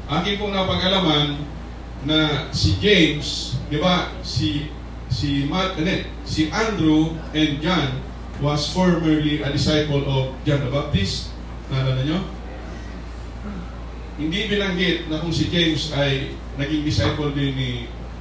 Akin 0.06 0.38
pong 0.38 0.54
napag-alaman 0.54 1.42
na 2.06 2.48
si 2.54 2.78
James, 2.78 3.58
di 3.68 3.82
ba, 3.82 4.14
si 4.22 4.70
si 5.10 5.48
Matt, 5.50 5.80
ano, 5.80 6.06
si 6.28 6.52
Andrew 6.54 7.16
and 7.34 7.64
John 7.64 8.04
was 8.44 8.70
formerly 8.70 9.42
a 9.42 9.50
disciple 9.50 10.06
of 10.06 10.38
John 10.46 10.62
the 10.62 10.70
Baptist. 10.70 11.34
Naalala 11.74 12.06
nyo? 12.06 12.20
Hindi 14.22 14.52
binanggit 14.52 15.10
na 15.10 15.18
kung 15.24 15.34
si 15.34 15.50
James 15.50 15.90
ay 15.98 16.38
naging 16.60 16.86
disciple 16.86 17.34
din 17.34 17.54
ni 17.58 17.72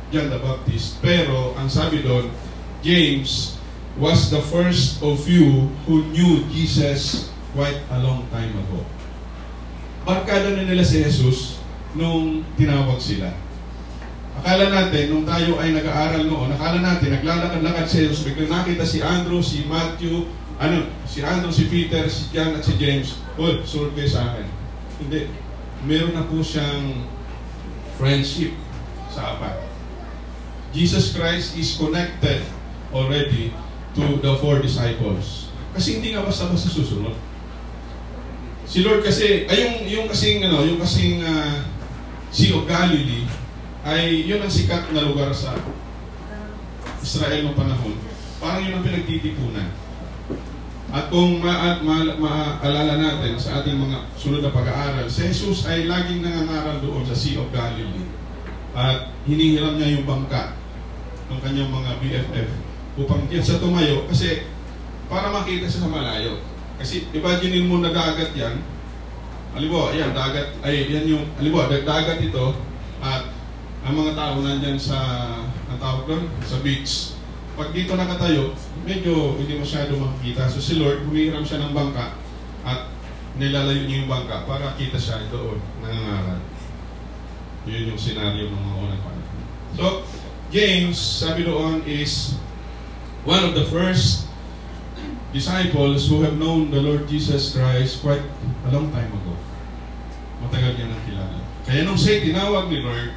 John 0.08 0.32
the 0.32 0.40
Baptist. 0.40 1.02
Pero 1.04 1.52
ang 1.60 1.68
sabi 1.68 2.00
doon, 2.00 2.32
James 2.80 3.55
was 3.96 4.28
the 4.28 4.40
first 4.52 5.00
of 5.00 5.24
you 5.24 5.72
who 5.88 6.04
knew 6.12 6.44
Jesus 6.52 7.32
quite 7.56 7.80
a 7.88 7.98
long 8.04 8.28
time 8.28 8.52
ago. 8.52 8.84
Barkada 10.04 10.52
na 10.52 10.68
nila 10.68 10.84
si 10.84 11.00
Jesus 11.00 11.56
nung 11.96 12.44
tinawag 12.60 13.00
sila. 13.00 13.32
Akala 14.36 14.68
natin, 14.68 15.16
nung 15.16 15.24
tayo 15.24 15.56
ay 15.56 15.72
nag-aaral 15.72 16.28
noon, 16.28 16.52
akala 16.52 16.84
natin, 16.84 17.08
naglalakad-lakad 17.08 17.88
si 17.88 18.04
Jesus, 18.04 18.20
biglang 18.20 18.52
nakita 18.52 18.84
si 18.84 19.00
Andrew, 19.00 19.40
si 19.40 19.64
Matthew, 19.64 20.28
ano, 20.60 20.92
si 21.08 21.24
Andrew, 21.24 21.48
si 21.48 21.64
Peter, 21.72 22.04
si 22.12 22.28
John, 22.36 22.52
at 22.52 22.62
si 22.68 22.76
James. 22.76 23.16
Well, 23.40 23.64
sunod 23.64 23.96
kayo 23.96 24.12
sa 24.12 24.36
akin. 24.36 24.46
Hindi. 25.00 25.32
Meron 25.88 26.12
na 26.12 26.28
po 26.28 26.44
siyang 26.44 27.00
friendship 27.96 28.52
sa 29.08 29.36
apat. 29.36 29.56
Jesus 30.76 31.16
Christ 31.16 31.56
is 31.56 31.80
connected 31.80 32.44
already 32.92 33.56
to 33.96 34.20
the 34.20 34.32
four 34.36 34.60
disciples. 34.60 35.48
Kasi 35.72 35.98
hindi 35.98 36.12
nga 36.12 36.24
basta-basta 36.24 36.68
susunod. 36.68 37.16
Si 38.68 38.84
Lord 38.84 39.00
kasi, 39.00 39.48
ay 39.48 39.56
yung, 39.56 39.76
yung 39.88 40.06
kasing, 40.12 40.44
ano, 40.44 40.60
yung 40.68 40.76
kasing 40.76 41.24
uh, 41.24 41.64
Sea 42.28 42.52
of 42.52 42.68
Galilee, 42.68 43.24
ay 43.86 44.28
yun 44.28 44.42
ang 44.42 44.52
sikat 44.52 44.92
na 44.92 45.06
lugar 45.06 45.32
sa 45.32 45.56
Israel 47.00 47.48
noong 47.48 47.56
panahon. 47.56 47.96
Parang 48.36 48.60
yun 48.60 48.76
ang 48.76 48.84
pinagtitipunan. 48.84 49.72
At 50.92 51.08
kung 51.08 51.40
ma- 51.40 51.80
ma- 51.80 52.16
maalala 52.18 53.00
natin 53.00 53.40
sa 53.40 53.62
ating 53.62 53.80
mga 53.80 54.12
sunod 54.18 54.44
na 54.44 54.52
pag-aaral, 54.52 55.08
si 55.08 55.24
Jesus 55.24 55.64
ay 55.64 55.88
laging 55.88 56.20
nangangaral 56.20 56.82
doon 56.84 57.06
sa 57.06 57.16
Sea 57.16 57.40
of 57.40 57.48
Galilee. 57.54 58.10
At 58.76 59.14
hinihiram 59.24 59.80
niya 59.80 59.96
yung 59.96 60.04
bangka 60.04 60.52
ng 61.32 61.40
kanyang 61.40 61.72
mga 61.72 61.90
BFF 62.02 62.65
upang 62.96 63.28
yan 63.28 63.44
sa 63.44 63.60
tumayo 63.60 64.08
kasi 64.08 64.48
para 65.06 65.30
makita 65.30 65.68
siya 65.70 65.86
sa 65.86 65.92
malayo. 65.92 66.42
Kasi 66.76 67.08
imagine 67.12 67.64
mo 67.64 67.80
na 67.80 67.92
dagat 67.92 68.36
yan. 68.36 68.60
Halimbawa, 69.56 69.96
yan, 69.96 70.12
dagat, 70.12 70.52
ay, 70.60 70.92
yan 70.92 71.08
yung, 71.08 71.24
halimbawa, 71.40 71.72
dagat 71.72 72.20
ito 72.20 72.52
at 73.00 73.32
ang 73.86 73.94
mga 73.96 74.12
tao 74.12 74.34
nandyan 74.44 74.76
sa, 74.76 74.98
ang 75.72 75.78
tawag 75.80 76.04
doon, 76.04 76.24
sa 76.44 76.60
beach. 76.60 77.16
Pag 77.56 77.72
dito 77.72 77.96
nakatayo, 77.96 78.52
medyo 78.84 79.40
hindi 79.40 79.56
masyado 79.56 79.96
makikita. 79.96 80.44
So 80.52 80.60
si 80.60 80.76
Lord, 80.76 81.08
humihiram 81.08 81.46
siya 81.46 81.64
ng 81.64 81.72
bangka 81.72 82.20
at 82.68 82.92
nilalayo 83.40 83.88
niya 83.88 84.04
yung 84.04 84.12
bangka 84.12 84.44
para 84.44 84.76
kita 84.76 85.00
siya 85.00 85.24
doon, 85.32 85.56
nangangaral. 85.80 86.40
Yun 87.64 87.96
yung 87.96 88.00
senaryo 88.00 88.52
ng 88.52 88.60
mga 88.60 88.76
unang 88.84 89.02
panahon. 89.02 89.40
So, 89.76 89.84
James, 90.52 90.98
sabi 91.00 91.48
doon, 91.48 91.80
is 91.88 92.36
one 93.26 93.42
of 93.42 93.58
the 93.58 93.66
first 93.66 94.30
disciples 95.34 96.06
who 96.06 96.22
have 96.22 96.38
known 96.38 96.70
the 96.70 96.78
Lord 96.78 97.10
Jesus 97.10 97.52
Christ 97.52 98.00
quite 98.00 98.22
a 98.64 98.70
long 98.70 98.88
time 98.94 99.10
ago. 99.10 99.34
Matagal 100.46 100.78
niya 100.78 100.86
nang 100.88 101.02
kilala. 101.02 101.38
Kaya 101.66 101.82
nung 101.82 101.98
siya 101.98 102.22
tinawag 102.22 102.70
ni 102.70 102.86
Lord, 102.86 103.10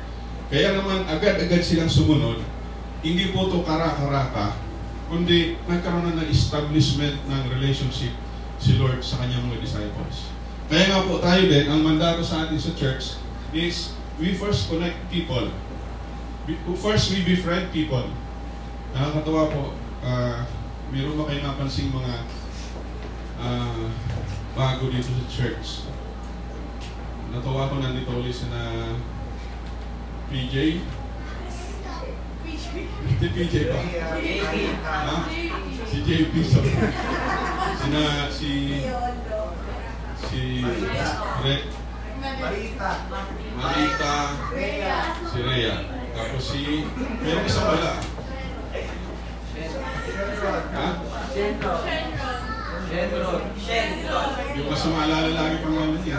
kaya 0.49 0.73
naman 0.73 1.05
agad-agad 1.05 1.61
silang 1.61 1.87
sumunod, 1.87 2.41
hindi 3.05 3.29
po 3.29 3.47
ito 3.47 3.61
kara-karaka, 3.61 4.57
kundi 5.13 5.61
nagkaroon 5.69 6.09
na 6.09 6.25
ng 6.25 6.29
establishment 6.33 7.21
ng 7.29 7.43
relationship 7.53 8.11
si 8.57 8.81
Lord 8.81 9.05
sa 9.05 9.21
kanyang 9.21 9.45
mga 9.45 9.61
disciples. 9.61 10.33
Kaya 10.73 10.89
nga 10.89 11.05
po 11.05 11.21
tayo 11.21 11.45
din, 11.45 11.69
ang 11.69 11.85
mandato 11.85 12.25
sa 12.25 12.49
atin 12.49 12.57
sa 12.57 12.73
church 12.73 13.21
is 13.53 13.93
we 14.17 14.33
first 14.33 14.73
connect 14.73 14.97
people. 15.13 15.53
First, 16.81 17.13
we 17.13 17.21
befriend 17.21 17.69
people. 17.69 18.09
Nakakatawa 18.97 19.53
po, 19.53 19.77
ah, 20.03 20.47
meron 20.91 21.17
ba 21.19 21.27
kayo 21.29 21.41
napansing 21.43 21.91
mga 21.91 22.15
ah, 23.39 23.87
bago 24.55 24.91
dito 24.91 25.11
sa 25.11 25.25
church? 25.27 25.89
Natawa 27.29 27.69
ko 27.69 27.77
nandito 27.77 28.09
ulit 28.09 28.33
si 28.33 28.49
na 28.49 28.95
PJ. 30.33 30.55
Hindi 33.05 33.27
PJ 33.33 33.53
pa. 33.69 33.79
Ha? 34.85 35.15
Si 35.89 35.97
JP. 36.05 36.33
sorry. 36.45 36.73
Si 37.79 37.87
na, 37.89 38.03
si, 38.29 38.51
si 40.29 40.41
Re, 41.41 41.55
Marita. 42.19 42.91
Marita, 43.57 44.13
si 45.33 45.37
Rhea. 45.41 45.75
Tapos 46.13 46.41
si, 46.43 46.85
meron 47.23 47.45
isa 47.45 47.61
pala. 47.63 48.18
Ha? 50.39 50.87
Shenron. 51.35 51.81
Shenron. 52.87 53.41
Shenron. 53.59 54.29
Yung 54.55 54.67
mas 54.71 54.83
maalala 54.87 55.29
lagi 55.35 55.57
pangalan 55.59 55.99
niya. 55.99 56.15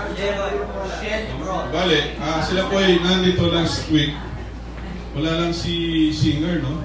Shenron. 1.00 1.64
Bale, 1.72 2.00
ah, 2.20 2.40
sila 2.44 2.68
po 2.68 2.76
ay 2.76 3.00
nandito 3.00 3.48
last 3.48 3.88
week. 3.88 4.12
Wala 5.16 5.40
lang 5.40 5.52
si 5.56 6.12
singer, 6.12 6.60
no? 6.60 6.84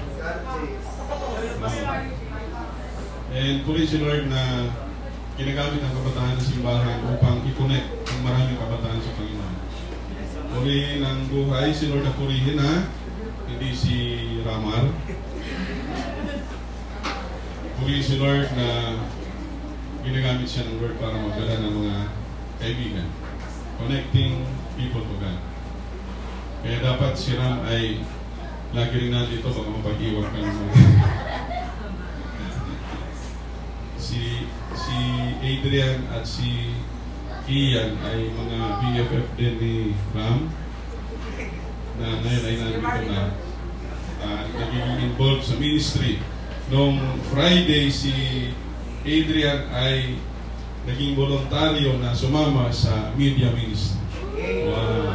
And 3.35 3.67
puri 3.67 3.83
si 3.83 3.99
Lord 3.99 4.31
na 4.31 4.71
ginagamit 5.35 5.83
ang 5.83 5.91
kabataan 5.91 6.39
ng 6.39 6.45
simbahan 6.47 6.99
upang 7.11 7.43
i-connect 7.43 7.87
ang 8.15 8.21
maraming 8.23 8.55
kabataan 8.55 8.99
sa 9.03 9.11
Panginoon. 9.19 9.55
Puri 10.55 11.03
ng 11.03 11.19
buhay, 11.27 11.75
si 11.75 11.91
Lord 11.91 12.07
na 12.07 12.15
purihin 12.15 12.63
ha, 12.63 12.87
hindi 13.51 13.75
si 13.75 13.95
Ramar. 14.47 14.87
Puri 17.75 17.99
si 17.99 18.15
Lord 18.15 18.47
na 18.55 18.95
ginagamit 19.99 20.47
siya 20.47 20.63
ng 20.63 20.79
Lord 20.79 20.95
para 20.95 21.19
magdala 21.19 21.59
ng 21.59 21.73
mga 21.83 21.95
kaibigan. 22.63 23.07
Connecting 23.75 24.47
people 24.79 25.03
to 25.03 25.15
God. 25.19 25.43
Kaya 26.63 26.79
dapat 26.79 27.19
si 27.19 27.35
Ram 27.35 27.67
ay 27.67 27.99
lagi 28.71 28.95
rin 28.95 29.11
nandito 29.11 29.51
baka 29.51 29.69
mapag-iwan 29.75 30.23
ka 30.23 30.39
ng 30.39 30.55
mga 30.55 30.75
si 34.07 34.47
si 34.71 34.97
Adrian 35.43 35.99
at 36.15 36.23
si 36.23 36.79
Ian 37.51 37.99
ay 38.07 38.31
mga 38.31 38.59
BFF 38.79 39.27
din 39.35 39.55
ni 39.59 39.75
Ram 40.15 40.47
na 41.99 42.07
ngayon 42.23 42.43
ay 42.47 42.55
nandito 42.55 43.03
na 43.11 43.35
uh, 44.23 44.43
nagiging 44.47 45.11
involved 45.11 45.43
sa 45.43 45.59
ministry. 45.59 46.23
Noong 46.65 46.97
Friday, 47.29 47.93
si 47.93 48.09
Adrian 49.05 49.69
ay 49.69 50.17
naging 50.89 51.13
voluntaryo 51.13 52.01
na 52.01 52.09
sumama 52.09 52.73
sa 52.73 53.13
media 53.13 53.53
ministry. 53.53 54.01
Wow. 54.65 55.13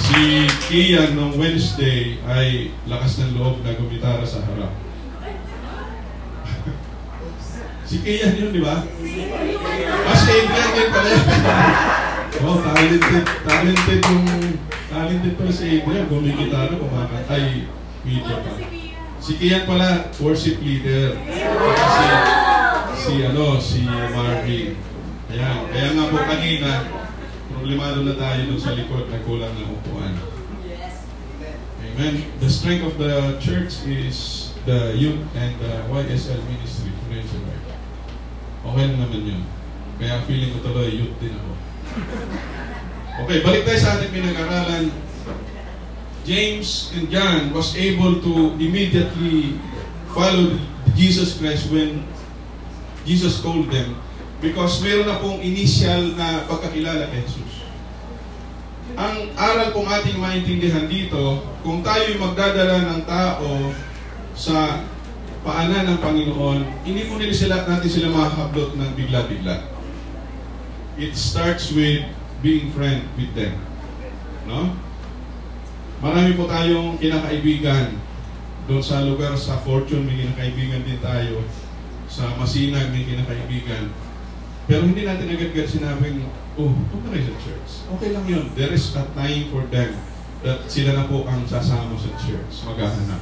Si 0.00 0.48
Kian 0.68 1.12
noong 1.12 1.36
Wednesday 1.36 2.16
ay 2.24 2.72
lakas 2.88 3.20
ng 3.20 3.36
loob 3.36 3.60
na 3.60 3.76
gumitara 3.76 4.24
sa 4.24 4.40
harap. 4.48 4.72
si 7.88 8.00
Kian 8.00 8.40
yun, 8.40 8.48
di 8.48 8.64
ba? 8.64 8.80
Ah, 10.08 10.16
si 10.16 10.28
Adrian 10.40 10.70
din 10.72 10.88
pala. 10.88 11.10
oh, 12.48 12.58
talented, 12.64 13.24
talented 13.44 14.00
yung, 14.08 14.26
talented 14.88 15.34
pala 15.36 15.52
si 15.52 15.64
Adrian. 15.80 16.08
Gumigitara, 16.08 16.80
kumakanta. 16.80 17.28
Ay, 17.28 17.68
media. 18.08 18.83
Si 19.24 19.40
Kian 19.40 19.64
pala, 19.64 20.12
worship 20.20 20.60
leader. 20.60 21.16
Si, 21.16 22.04
si 23.00 23.12
ano, 23.24 23.56
si 23.56 23.80
Marvin. 23.88 24.76
Ayan. 25.32 25.64
Kaya 25.72 25.88
nga 25.96 26.12
po 26.12 26.16
kanina, 26.28 26.70
problemado 27.48 28.04
na 28.04 28.20
tayo 28.20 28.52
dun 28.52 28.60
sa 28.60 28.76
likod 28.76 29.08
na 29.08 29.24
kulang 29.24 29.56
ng 29.56 29.80
upuan. 29.80 30.12
Amen. 31.80 32.14
The 32.36 32.50
strength 32.52 32.84
of 32.84 33.00
the 33.00 33.40
church 33.40 33.88
is 33.88 34.52
the 34.68 34.92
youth 34.92 35.24
and 35.32 35.56
the 35.56 35.72
YSL 35.88 36.44
ministry. 36.44 36.92
Okay 38.64 38.84
na 38.92 39.08
naman 39.08 39.24
yun. 39.24 39.42
Kaya 39.96 40.20
feeling 40.28 40.52
ko 40.52 40.68
tuloy, 40.68 41.00
youth 41.00 41.16
din 41.16 41.32
ako. 41.32 41.52
Okay, 43.24 43.40
balik 43.40 43.64
tayo 43.64 43.78
sa 43.80 43.96
ating 43.96 44.12
pinag-aralan. 44.12 44.92
James 46.24 46.88
and 46.96 47.12
John 47.12 47.52
was 47.52 47.76
able 47.76 48.16
to 48.24 48.56
immediately 48.56 49.60
follow 50.16 50.56
Jesus 50.96 51.36
Christ 51.36 51.68
when 51.68 52.00
Jesus 53.04 53.44
called 53.44 53.68
them 53.68 54.00
because 54.40 54.80
meron 54.80 55.08
na 55.08 55.20
pong 55.20 55.40
initial 55.44 56.16
na 56.16 56.48
pagkakilala 56.48 57.12
kay 57.12 57.22
Jesus. 57.28 57.54
Ang 58.94 59.32
aral 59.36 59.72
pong 59.72 59.88
ating 59.88 60.20
maintindihan 60.20 60.88
dito, 60.88 61.44
kung 61.60 61.80
tayo 61.80 62.08
magdadala 62.20 62.94
ng 62.94 63.02
tao 63.08 63.72
sa 64.36 64.84
paanan 65.44 65.92
ng 65.92 65.98
Panginoon, 66.00 66.58
hindi 66.88 67.04
po 67.04 67.20
nila 67.20 67.34
sila, 67.36 67.64
natin 67.68 67.90
sila 67.90 68.08
makahablot 68.12 68.76
ng 68.76 68.90
bigla-bigla. 68.96 69.64
It 70.96 71.16
starts 71.18 71.74
with 71.74 72.06
being 72.40 72.70
friend 72.72 73.04
with 73.16 73.32
them. 73.34 73.56
No? 74.46 74.72
Marami 76.02 76.30
po 76.34 76.50
tayong 76.50 76.96
kinakaibigan 76.98 77.94
doon 78.64 78.80
sa 78.80 79.04
lugar 79.04 79.36
sa 79.36 79.60
Fortune, 79.60 80.08
may 80.08 80.24
kinakaibigan 80.24 80.82
din 80.88 80.98
tayo. 81.04 81.44
Sa 82.08 82.32
Masinag, 82.40 82.94
may 82.94 83.04
kinakaibigan. 83.04 83.92
Pero 84.64 84.88
hindi 84.88 85.04
natin 85.04 85.28
agad-agad 85.28 85.68
sinabing, 85.68 86.24
oh, 86.56 86.72
punta 86.88 87.12
kayo 87.12 87.24
sa 87.28 87.36
church. 87.44 87.70
Okay 87.98 88.16
lang 88.16 88.24
yun. 88.24 88.48
There 88.56 88.72
is 88.72 88.96
a 88.96 89.04
time 89.12 89.52
for 89.52 89.68
them 89.68 89.92
that 90.40 90.64
sila 90.68 90.96
na 90.96 91.04
po 91.04 91.28
ang 91.28 91.44
sasama 91.44 91.92
sa 92.00 92.12
church, 92.20 92.64
maghahanap. 92.64 93.20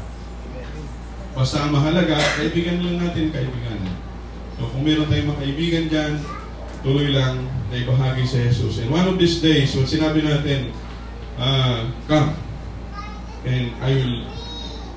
Basta 1.33 1.65
ang 1.65 1.73
mahalaga, 1.75 2.19
kaibigan 2.39 2.83
lang 2.83 3.09
natin, 3.09 3.35
kaibiganan. 3.35 3.95
So 4.61 4.69
kung 4.71 4.85
meron 4.85 5.09
tayong 5.09 5.33
mga 5.33 5.41
kaibigan 5.43 5.85
dyan, 5.89 6.13
tuloy 6.85 7.09
lang 7.15 7.47
na 7.71 7.79
ibahagi 7.79 8.27
sa 8.27 8.39
Jesus. 8.43 8.83
And 8.83 8.91
one 8.91 9.07
of 9.07 9.17
these 9.17 9.41
days, 9.41 9.75
when 9.75 9.89
sinabi 9.89 10.23
natin, 10.23 10.75
uh, 11.41 11.89
come, 12.11 12.37
and 13.45 13.75
I 13.83 13.91
will 13.95 14.17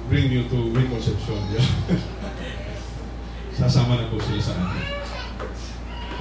bring 0.09 0.29
you 0.31 0.45
to 0.49 0.57
Win 0.73 0.87
Concepcion. 0.89 1.41
Yeah. 1.55 1.65
Sasama 3.55 3.95
na 3.95 4.11
po 4.11 4.19
sila 4.19 4.41
sa 4.43 4.51
atin. 4.51 4.83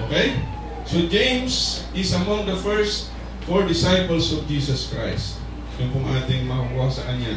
Okay? 0.06 0.38
So 0.86 1.02
James 1.10 1.82
is 1.90 2.14
among 2.14 2.46
the 2.46 2.54
first 2.62 3.10
four 3.42 3.66
disciples 3.66 4.30
of 4.30 4.46
Jesus 4.46 4.86
Christ. 4.86 5.42
Yung 5.82 5.90
pong 5.90 6.06
ating 6.14 6.46
makakuha 6.46 6.86
sa 6.86 7.10
kanya. 7.10 7.34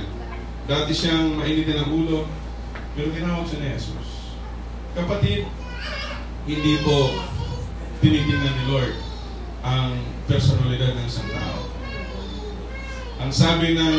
Dati 0.69 0.93
siyang 0.93 1.41
mainitin 1.41 1.81
ang 1.81 1.89
ulo, 1.89 2.29
pero 2.93 3.09
tinawag 3.09 3.49
siya 3.49 3.65
ni 3.65 3.73
Jesus. 3.73 4.37
Kapatid, 4.93 5.49
hindi 6.45 6.73
po 6.85 7.17
tinitingnan 7.97 8.53
ni 8.53 8.65
Lord 8.69 8.93
ang 9.65 9.97
personalidad 10.29 10.93
ng 10.93 11.05
isang 11.09 11.25
tao. 11.33 11.59
Ang 13.17 13.31
sabi 13.33 13.73
ng 13.73 13.95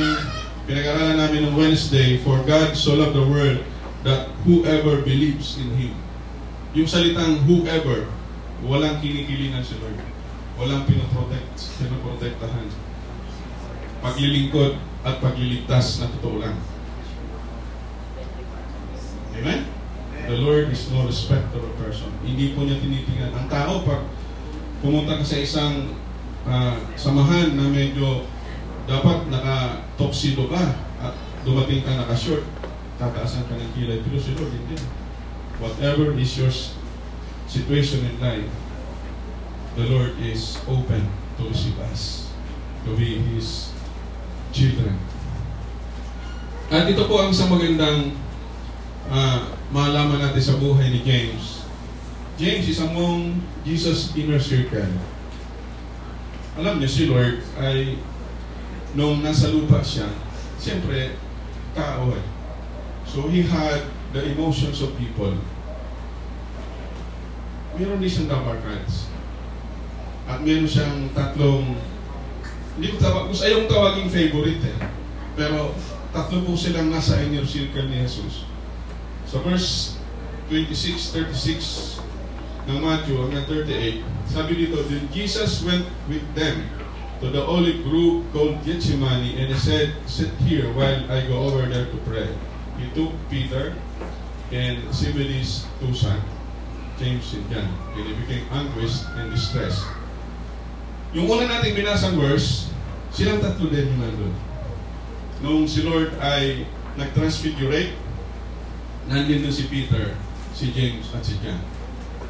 pinag-aralan 0.68 1.16
namin 1.16 1.48
ng 1.48 1.54
Wednesday, 1.56 2.20
For 2.20 2.44
God 2.44 2.76
so 2.76 2.92
loved 2.92 3.16
the 3.16 3.24
world 3.24 3.64
that 4.04 4.28
whoever 4.44 5.00
believes 5.00 5.56
in 5.56 5.72
Him. 5.80 5.96
Yung 6.76 6.84
salitang 6.84 7.40
whoever, 7.48 8.04
walang 8.60 9.00
kinikilingan 9.00 9.64
si 9.64 9.80
Lord. 9.80 9.96
Walang 10.60 10.84
pinoprotect, 10.84 11.56
pinoprotektahan. 11.80 12.68
Paglilingkod 14.04 14.76
at 15.08 15.24
pagliligtas 15.24 16.04
na 16.04 16.12
totoo 16.20 16.36
lang. 16.44 16.60
Amen? 19.40 19.64
The 20.28 20.36
Lord 20.36 20.68
is 20.68 20.84
no 20.92 21.08
respecter 21.08 21.56
of 21.56 21.72
person. 21.80 22.12
Hindi 22.20 22.52
po 22.52 22.68
niya 22.68 22.76
tinitingnan. 22.76 23.32
Ang 23.32 23.46
tao, 23.48 23.80
pag 23.88 24.04
pumunta 24.84 25.16
ka 25.16 25.24
sa 25.24 25.38
isang 25.40 25.96
uh, 26.44 26.76
samahan 27.00 27.56
na 27.56 27.64
medyo 27.72 28.28
dapat 28.88 29.28
naka-tuxedo 29.28 30.48
ka 30.48 30.64
at 31.04 31.14
dumating 31.44 31.84
ka 31.84 31.92
naka-short, 31.92 32.48
tataasan 32.96 33.44
ka 33.44 33.54
ng 33.60 33.70
kilay. 33.76 34.00
Pero 34.00 34.16
si 34.16 34.32
Lord, 34.32 34.50
hindi. 34.50 34.80
Whatever 35.60 36.16
is 36.16 36.32
your 36.40 36.50
situation 37.44 38.08
in 38.08 38.16
life, 38.16 38.48
the 39.76 39.84
Lord 39.92 40.16
is 40.24 40.56
open 40.64 41.04
to 41.36 41.42
receive 41.52 41.76
us, 41.92 42.32
to 42.88 42.96
be 42.96 43.20
His 43.36 43.76
children. 44.56 44.96
At 46.72 46.88
ito 46.88 47.04
po 47.04 47.20
ang 47.20 47.32
isang 47.32 47.52
magandang 47.52 48.16
uh, 49.12 49.52
malaman 49.68 50.20
natin 50.20 50.40
sa 50.40 50.56
buhay 50.56 50.88
ni 50.88 51.04
James. 51.04 51.64
James 52.40 52.64
is 52.70 52.80
among 52.80 53.42
Jesus' 53.66 54.14
inner 54.16 54.40
circle. 54.40 54.88
Alam 56.56 56.78
niyo 56.80 56.88
si 56.90 57.04
Lord 57.10 57.42
ay 57.58 57.98
nung 58.96 59.20
nasa 59.20 59.52
lupa 59.52 59.84
siya, 59.84 60.08
siyempre, 60.56 61.18
tao 61.76 62.12
eh. 62.14 62.24
So 63.08 63.28
he 63.28 63.44
had 63.44 63.88
the 64.12 64.32
emotions 64.32 64.80
of 64.80 64.96
people. 64.96 65.36
Meron 67.76 68.00
din 68.00 68.10
siyang 68.10 68.60
cards. 68.64 69.08
At 70.28 70.44
meron 70.44 70.68
siyang 70.68 71.12
tatlong, 71.12 71.76
hindi 72.76 72.86
ko 72.94 72.96
tawag, 73.00 73.32
gusto 73.32 73.44
ayong 73.44 73.68
tawaging 73.68 74.08
favorite 74.12 74.62
eh. 74.64 74.78
Pero 75.36 75.72
tatlo 76.12 76.44
po 76.44 76.52
silang 76.56 76.92
nasa 76.92 77.20
inner 77.24 77.44
circle 77.44 77.88
ni 77.88 78.04
Jesus. 78.04 78.48
So 79.28 79.44
verse 79.44 80.00
26, 80.48 81.12
36 81.12 82.00
ng 82.68 82.80
Matthew 82.80 83.16
hanggang 83.20 83.44
38, 83.48 84.04
sabi 84.28 84.52
dito, 84.56 84.80
Then 84.88 85.08
Jesus 85.12 85.64
went 85.64 85.84
with 86.08 86.24
them 86.32 86.64
to 87.20 87.30
the 87.30 87.42
olive 87.42 87.82
grove 87.82 88.22
called 88.32 88.62
Gethsemane 88.62 89.34
and 89.38 89.50
he 89.50 89.58
said, 89.58 89.94
Sit 90.06 90.30
here 90.46 90.70
while 90.72 91.10
I 91.10 91.26
go 91.26 91.50
over 91.50 91.66
there 91.66 91.86
to 91.86 91.98
pray. 92.06 92.30
He 92.78 92.86
took 92.94 93.10
Peter 93.28 93.74
and 94.54 94.86
Zebedee's 94.94 95.66
two 95.80 95.92
sons, 95.92 96.22
James 96.98 97.26
and 97.34 97.44
John, 97.50 97.68
and 97.98 98.06
he 98.06 98.14
became 98.14 98.46
anguished 98.54 99.04
and 99.18 99.34
distressed. 99.34 99.82
Yung 101.12 101.26
una 101.26 101.50
nating 101.50 101.74
binasang 101.74 102.14
verse, 102.20 102.70
silang 103.10 103.42
tatlo 103.42 103.66
din 103.66 103.90
yung 103.90 104.00
nandun. 104.00 104.34
Nung 105.42 105.62
si 105.66 105.82
Lord 105.82 106.14
ay 106.22 106.68
nag-transfigurate, 106.94 107.98
nandun 109.10 109.42
doon 109.42 109.54
si 109.54 109.66
Peter, 109.66 110.14
si 110.54 110.70
James, 110.70 111.10
at 111.10 111.26
si 111.26 111.34
John. 111.42 111.58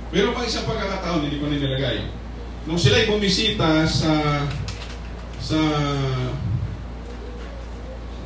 Pero 0.09 0.33
pang 0.33 0.48
isang 0.48 0.64
pagkakataon, 0.64 1.29
hindi 1.29 1.37
ko 1.37 1.53
na 1.53 1.61
nilagay. 1.61 2.09
Nung 2.64 2.81
sila'y 2.81 3.05
bumisita 3.05 3.85
sa 3.85 4.44
sa 5.38 5.59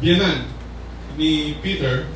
biyanan 0.02 0.48
ni 1.16 1.54
Peter, 1.60 2.08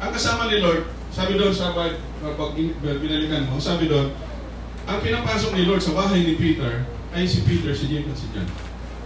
ang 0.00 0.10
kasama 0.10 0.48
ni 0.48 0.62
Lord, 0.62 0.88
sabi 1.14 1.38
doon 1.38 1.54
sa 1.54 1.74
pag, 1.76 1.94
pag 2.22 2.52
binalikan 2.80 3.46
mo, 3.50 3.60
sabi 3.60 3.86
doon, 3.86 4.10
ang 4.84 4.98
pinapasok 5.00 5.56
ni 5.56 5.64
Lord 5.64 5.80
sa 5.80 5.96
bahay 5.96 6.20
ni 6.20 6.34
Peter 6.36 6.84
ay 7.14 7.24
si 7.24 7.46
Peter, 7.46 7.70
si 7.72 7.86
James 7.88 8.10
at 8.10 8.18
si 8.18 8.26
John. 8.34 8.48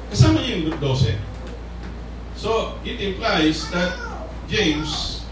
Kasama 0.08 0.40
niya 0.40 0.64
yung 0.64 0.80
12. 0.80 1.14
So, 2.38 2.80
it 2.82 2.96
implies 2.98 3.68
that 3.70 3.94
James, 4.48 5.22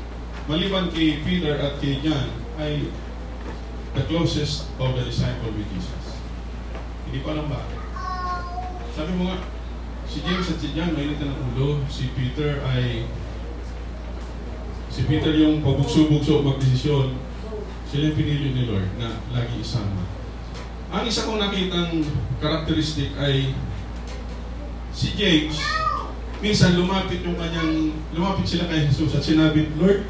maliban 0.45 0.93
kay 0.93 1.25
Peter 1.25 1.57
at 1.57 1.81
kay 1.81 1.99
John, 2.05 2.29
ay 2.61 2.85
the 3.97 4.05
closest 4.13 4.69
of 4.77 4.93
the 4.93 5.09
disciple 5.09 5.51
with 5.57 5.67
Jesus. 5.73 6.05
Hindi 7.09 7.25
ko 7.25 7.33
alam 7.33 7.49
bakit. 7.49 7.76
Sabi 8.97 9.13
mo 9.13 9.29
nga, 9.29 9.45
si 10.09 10.25
James 10.25 10.49
at 10.49 10.57
si 10.57 10.73
John 10.73 10.97
mainit 10.97 11.21
ng 11.21 11.37
ulo, 11.53 11.85
si 11.93 12.09
Peter 12.17 12.65
ay 12.65 13.05
si 14.89 15.05
Peter 15.05 15.37
yung 15.37 15.61
pabugso-bugso 15.61 16.41
magdesisyon. 16.41 17.21
Sila 17.93 18.09
yung 18.09 18.17
pinili 18.17 18.57
ni 18.57 18.65
Lord 18.65 18.89
na 18.97 19.21
lagi 19.37 19.61
isama. 19.61 20.01
Ang 20.89 21.05
isa 21.05 21.29
kong 21.29 21.37
nakitang 21.37 22.09
karakteristik 22.41 23.13
ay 23.21 23.53
si 24.97 25.13
James, 25.13 25.61
minsan 26.41 26.81
lumapit 26.81 27.21
yung 27.21 27.37
kanyang, 27.37 27.93
lumapit 28.17 28.49
sila 28.49 28.65
kay 28.65 28.89
Jesus 28.89 29.13
at 29.13 29.21
sinabi, 29.21 29.69
Lord, 29.77 30.09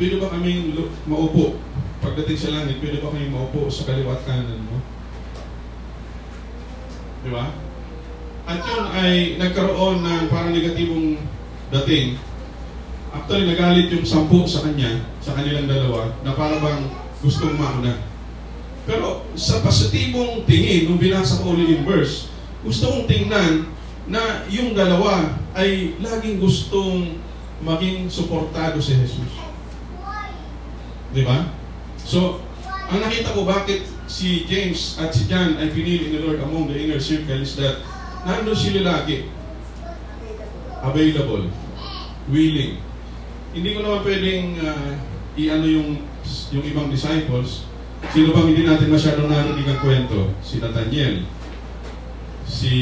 pwede 0.00 0.16
ba 0.16 0.32
kaming 0.32 0.72
lu- 0.72 0.96
maupo? 1.04 1.60
Pagdating 2.00 2.40
sa 2.40 2.48
langit, 2.56 2.80
pwede 2.80 3.04
ba 3.04 3.12
kaming 3.12 3.28
maupo 3.28 3.68
sa 3.68 3.84
kaliwa 3.84 4.16
at 4.16 4.24
kanan 4.24 4.64
mo? 4.72 4.80
Di 7.22 7.28
ba? 7.28 7.71
At 8.42 8.58
yun 8.66 8.84
ay 8.90 9.38
nagkaroon 9.38 10.02
ng 10.02 10.22
parang 10.26 10.50
negatibong 10.50 11.18
dating. 11.70 12.18
Actually, 13.12 13.46
nagalit 13.48 13.92
yung 13.92 14.06
sampu 14.08 14.42
sa 14.48 14.64
kanya, 14.64 15.04
sa 15.20 15.36
kanilang 15.36 15.68
dalawa, 15.68 16.10
na 16.24 16.32
parang 16.32 16.64
bang 16.64 16.82
gustong 17.20 17.54
mauna. 17.54 18.02
Pero 18.82 19.22
sa 19.38 19.62
positibong 19.62 20.42
tingin, 20.42 20.90
nung 20.90 20.98
binasa 20.98 21.38
ko 21.38 21.54
ulit 21.54 21.70
yung 21.70 21.86
verse, 21.86 22.32
gusto 22.66 22.90
kong 22.90 23.06
tingnan 23.06 23.70
na 24.10 24.42
yung 24.50 24.74
dalawa 24.74 25.38
ay 25.54 25.94
laging 26.02 26.42
gustong 26.42 27.22
maging 27.62 28.10
suportado 28.10 28.82
si 28.82 28.98
Jesus. 28.98 29.30
Di 31.14 31.22
ba? 31.22 31.46
So, 32.02 32.42
ang 32.66 32.98
nakita 32.98 33.38
ko 33.38 33.46
bakit 33.46 33.86
si 34.10 34.42
James 34.50 34.98
at 34.98 35.14
si 35.14 35.30
John 35.30 35.54
ay 35.62 35.70
pinili 35.70 36.10
ni 36.10 36.18
Lord 36.18 36.42
among 36.42 36.66
the 36.68 36.76
inner 36.76 36.98
circle 36.98 37.38
is 37.38 37.54
that 37.54 37.78
nandun 38.26 38.56
sila 38.56 38.80
lagi. 38.86 39.26
Available. 40.82 41.46
Willing. 42.30 42.82
Hindi 43.52 43.68
ko 43.76 43.78
naman 43.84 44.02
pwedeng 44.06 44.44
uh, 44.62 44.90
i-ano 45.38 45.66
yung, 45.66 45.88
yung 46.54 46.64
ibang 46.64 46.88
disciples. 46.90 47.66
Sino 48.10 48.34
bang 48.34 48.50
hindi 48.50 48.66
natin 48.66 48.90
masyadong 48.90 49.30
narinig 49.30 49.68
ang 49.68 49.80
kwento? 49.82 50.34
Si 50.42 50.58
Nathaniel. 50.58 51.22
Si 52.46 52.72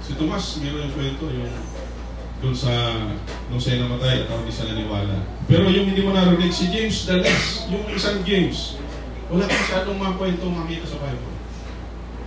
si 0.00 0.18
Tomas, 0.18 0.58
meron 0.62 0.90
yung 0.90 0.94
kwento, 0.94 1.24
yung 1.30 1.54
doon 2.40 2.56
sa 2.56 2.72
nung 3.52 3.60
siya 3.60 3.84
namatay 3.84 4.24
at 4.24 4.32
hindi 4.32 4.50
siya 4.50 4.72
naniwala. 4.72 5.16
Pero 5.44 5.68
yung 5.68 5.92
hindi 5.92 6.02
mo 6.02 6.16
narinig, 6.16 6.50
si 6.50 6.72
James 6.72 7.04
Less, 7.10 7.68
yung 7.68 7.84
isang 7.92 8.24
James, 8.24 8.80
wala 9.28 9.44
kang 9.44 9.60
masyadong 9.60 9.98
mga 10.00 10.14
kwento 10.16 10.44
makita 10.48 10.86
sa 10.88 10.98
Bible. 11.02 11.39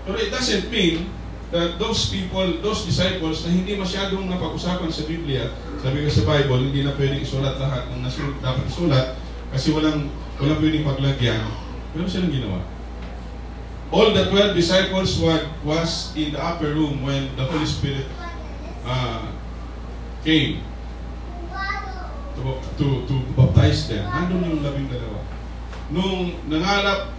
Pero 0.03 0.15
it 0.19 0.29
doesn't 0.29 0.67
mean 0.67 1.07
that 1.53 1.79
those 1.79 2.09
people, 2.11 2.59
those 2.59 2.83
disciples 2.83 3.45
na 3.45 3.53
hindi 3.53 3.77
masyadong 3.77 4.27
napag-usapan 4.27 4.89
sa 4.89 5.05
Biblia, 5.07 5.53
sabi 5.79 6.03
ko 6.03 6.09
sa 6.11 6.25
Bible, 6.27 6.59
hindi 6.59 6.81
na 6.83 6.97
pwedeng 6.97 7.21
isulat 7.23 7.55
lahat 7.61 7.87
ng 7.93 8.01
nasulat, 8.03 8.35
dapat 8.41 8.65
isulat 8.67 9.07
kasi 9.53 9.69
walang, 9.71 10.09
walang 10.41 10.59
pwedeng 10.59 10.83
paglagyan. 10.83 11.45
Pero 11.93 12.09
silang 12.09 12.33
ginawa. 12.33 12.59
All 13.93 14.09
the 14.17 14.25
12 14.25 14.57
disciples 14.57 15.21
were, 15.21 15.45
was 15.61 16.17
in 16.17 16.33
the 16.33 16.41
upper 16.41 16.73
room 16.73 17.05
when 17.05 17.29
the 17.37 17.45
Holy 17.45 17.69
Spirit 17.69 18.09
uh, 18.89 19.29
came 20.25 20.65
to, 22.33 22.41
to, 22.81 23.05
to 23.05 23.15
baptize 23.37 23.85
them. 23.85 24.01
Nandun 24.09 24.57
yung 24.57 24.61
labing 24.65 24.89
dalawa. 24.89 25.21
Nung 25.93 26.33
nangarap 26.49 27.13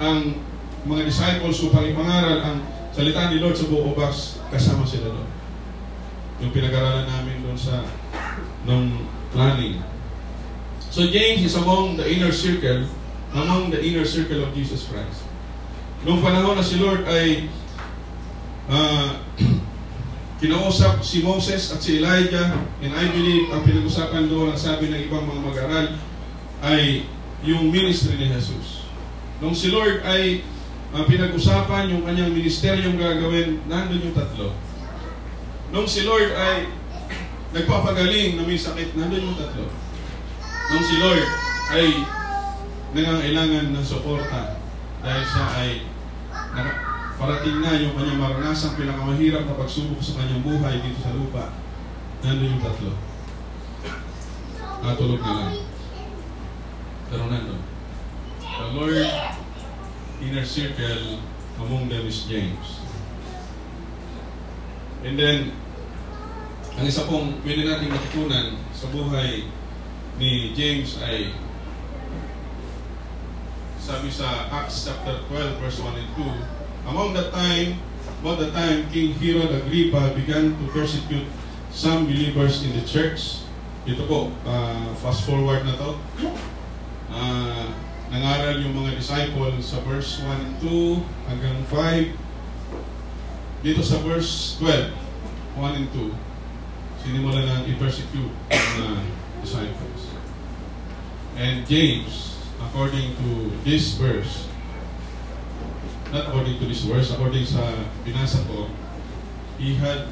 ang 0.00 0.40
mga 0.86 1.02
disciples 1.02 1.58
upang 1.66 1.90
ipangaral 1.90 2.38
ang 2.40 2.56
salita 2.94 3.28
ni 3.28 3.42
Lord 3.42 3.58
sa 3.58 3.66
buong 3.66 3.92
box, 3.92 4.38
kasama 4.48 4.86
sila 4.86 5.10
doon. 5.10 5.30
Yung 6.40 6.52
pinag-aralan 6.54 7.10
namin 7.10 7.42
doon 7.42 7.58
sa 7.58 7.82
nung 8.64 9.04
planning. 9.34 9.82
So 10.88 11.10
James 11.10 11.44
is 11.44 11.58
among 11.58 11.98
the 12.00 12.06
inner 12.06 12.32
circle, 12.32 12.88
among 13.34 13.68
the 13.74 13.82
inner 13.82 14.06
circle 14.06 14.46
of 14.46 14.54
Jesus 14.56 14.88
Christ. 14.88 15.26
Noong 16.06 16.22
panahon 16.22 16.56
na 16.56 16.64
si 16.64 16.78
Lord 16.80 17.04
ay 17.04 17.50
uh, 18.70 19.20
kinausap 20.40 21.02
si 21.02 21.20
Moses 21.24 21.72
at 21.72 21.80
si 21.82 21.98
Elijah 21.98 22.52
and 22.80 22.92
I 22.94 23.10
believe 23.10 23.50
ang 23.50 23.64
pinag-usapan 23.66 24.28
doon 24.28 24.54
ang 24.54 24.60
sabi 24.60 24.88
ng 24.88 25.08
ibang 25.08 25.24
mga 25.24 25.40
mag-aral 25.42 25.86
ay 26.62 27.04
yung 27.44 27.68
ministry 27.68 28.16
ni 28.16 28.32
Jesus. 28.32 28.88
Nung 29.40 29.52
si 29.52 29.68
Lord 29.68 30.00
ay 30.04 30.44
uh, 30.94 31.04
pinag-usapan 31.06 31.90
yung 31.90 32.04
kanyang 32.06 32.34
ministeryong 32.34 33.00
gagawin, 33.00 33.62
nandun 33.66 34.10
yung 34.10 34.16
tatlo. 34.16 34.54
Nung 35.74 35.88
si 35.88 36.06
Lord 36.06 36.30
ay 36.36 36.70
nagpapagaling 37.56 38.38
na 38.38 38.46
may 38.46 38.58
sakit, 38.58 38.94
nandun 38.94 39.32
yung 39.32 39.38
tatlo. 39.38 39.66
Nung 40.70 40.84
si 40.86 40.96
Lord 40.98 41.26
ay 41.74 41.86
nangangailangan 42.94 43.74
ng 43.74 43.86
suporta 43.86 44.62
dahil 45.02 45.24
siya 45.26 45.46
ay 45.58 45.70
parating 47.16 47.64
na 47.64 47.80
yung 47.80 47.96
kanyang 47.96 48.20
maranasang 48.20 48.76
pinakamahirap 48.76 49.48
na 49.48 49.58
pagsubok 49.58 50.00
sa 50.00 50.20
kanyang 50.20 50.44
buhay 50.44 50.74
dito 50.84 51.00
sa 51.00 51.16
lupa. 51.16 51.44
Nandun 52.22 52.52
yung 52.56 52.64
tatlo. 52.64 52.92
Natulog 54.84 55.20
na 55.24 55.32
lang. 55.34 55.52
Pero 57.10 57.24
nandun. 57.30 57.62
The 58.56 58.66
Lord, 58.72 59.10
inner 60.22 60.44
circle, 60.44 61.20
among 61.58 61.88
them 61.88 62.06
is 62.06 62.24
James. 62.24 62.80
And 65.04 65.18
then, 65.18 65.52
ang 66.76 66.84
isa 66.84 67.08
pong 67.08 67.40
pwede 67.40 67.64
natin 67.64 67.88
matutunan 67.88 68.60
sa 68.76 68.92
buhay 68.92 69.48
ni 70.20 70.52
James 70.52 71.00
ay 71.00 71.32
sabi 73.80 74.12
sa 74.12 74.50
Acts 74.52 74.84
chapter 74.84 75.24
12 75.30 75.62
verse 75.62 75.78
1 75.80 75.94
and 75.94 76.10
2 76.20 76.90
Among 76.90 77.16
the 77.16 77.32
time 77.32 77.80
about 78.20 78.42
the 78.42 78.52
time 78.52 78.92
King 78.92 79.16
Herod 79.16 79.56
Agrippa 79.56 80.12
began 80.12 80.52
to 80.58 80.64
persecute 80.68 81.24
some 81.72 82.04
believers 82.04 82.60
in 82.66 82.76
the 82.76 82.84
church 82.84 83.46
ito 83.86 84.02
po, 84.10 84.34
uh, 84.42 84.90
fast 84.98 85.22
forward 85.22 85.62
na 85.62 85.78
to 85.78 85.94
uh, 87.14 87.70
nangaral 88.10 88.62
yung 88.62 88.74
mga 88.74 88.98
disciple 88.98 89.50
sa 89.58 89.82
verse 89.82 90.22
1 90.22 90.30
and 90.30 90.54
2 90.62 91.02
hanggang 91.26 91.58
5 91.68 92.14
dito 93.66 93.82
sa 93.82 93.98
verse 94.06 94.60
12 94.62 94.94
1 95.58 95.78
and 95.78 95.88
2 95.90 96.26
si 97.06 97.14
sinimula 97.14 97.38
nang 97.46 97.62
i-persecute 97.70 98.34
ang 98.50 98.66
mga 98.82 98.98
disciples. 99.46 100.02
And 101.38 101.62
James, 101.62 102.34
according 102.58 103.14
to 103.22 103.54
this 103.62 103.94
verse, 103.94 104.50
not 106.10 106.26
according 106.26 106.58
to 106.58 106.66
this 106.66 106.82
verse, 106.82 107.14
according 107.14 107.46
sa 107.46 107.62
binasa 108.02 108.42
ko, 108.50 108.66
he 109.62 109.78
had, 109.78 110.10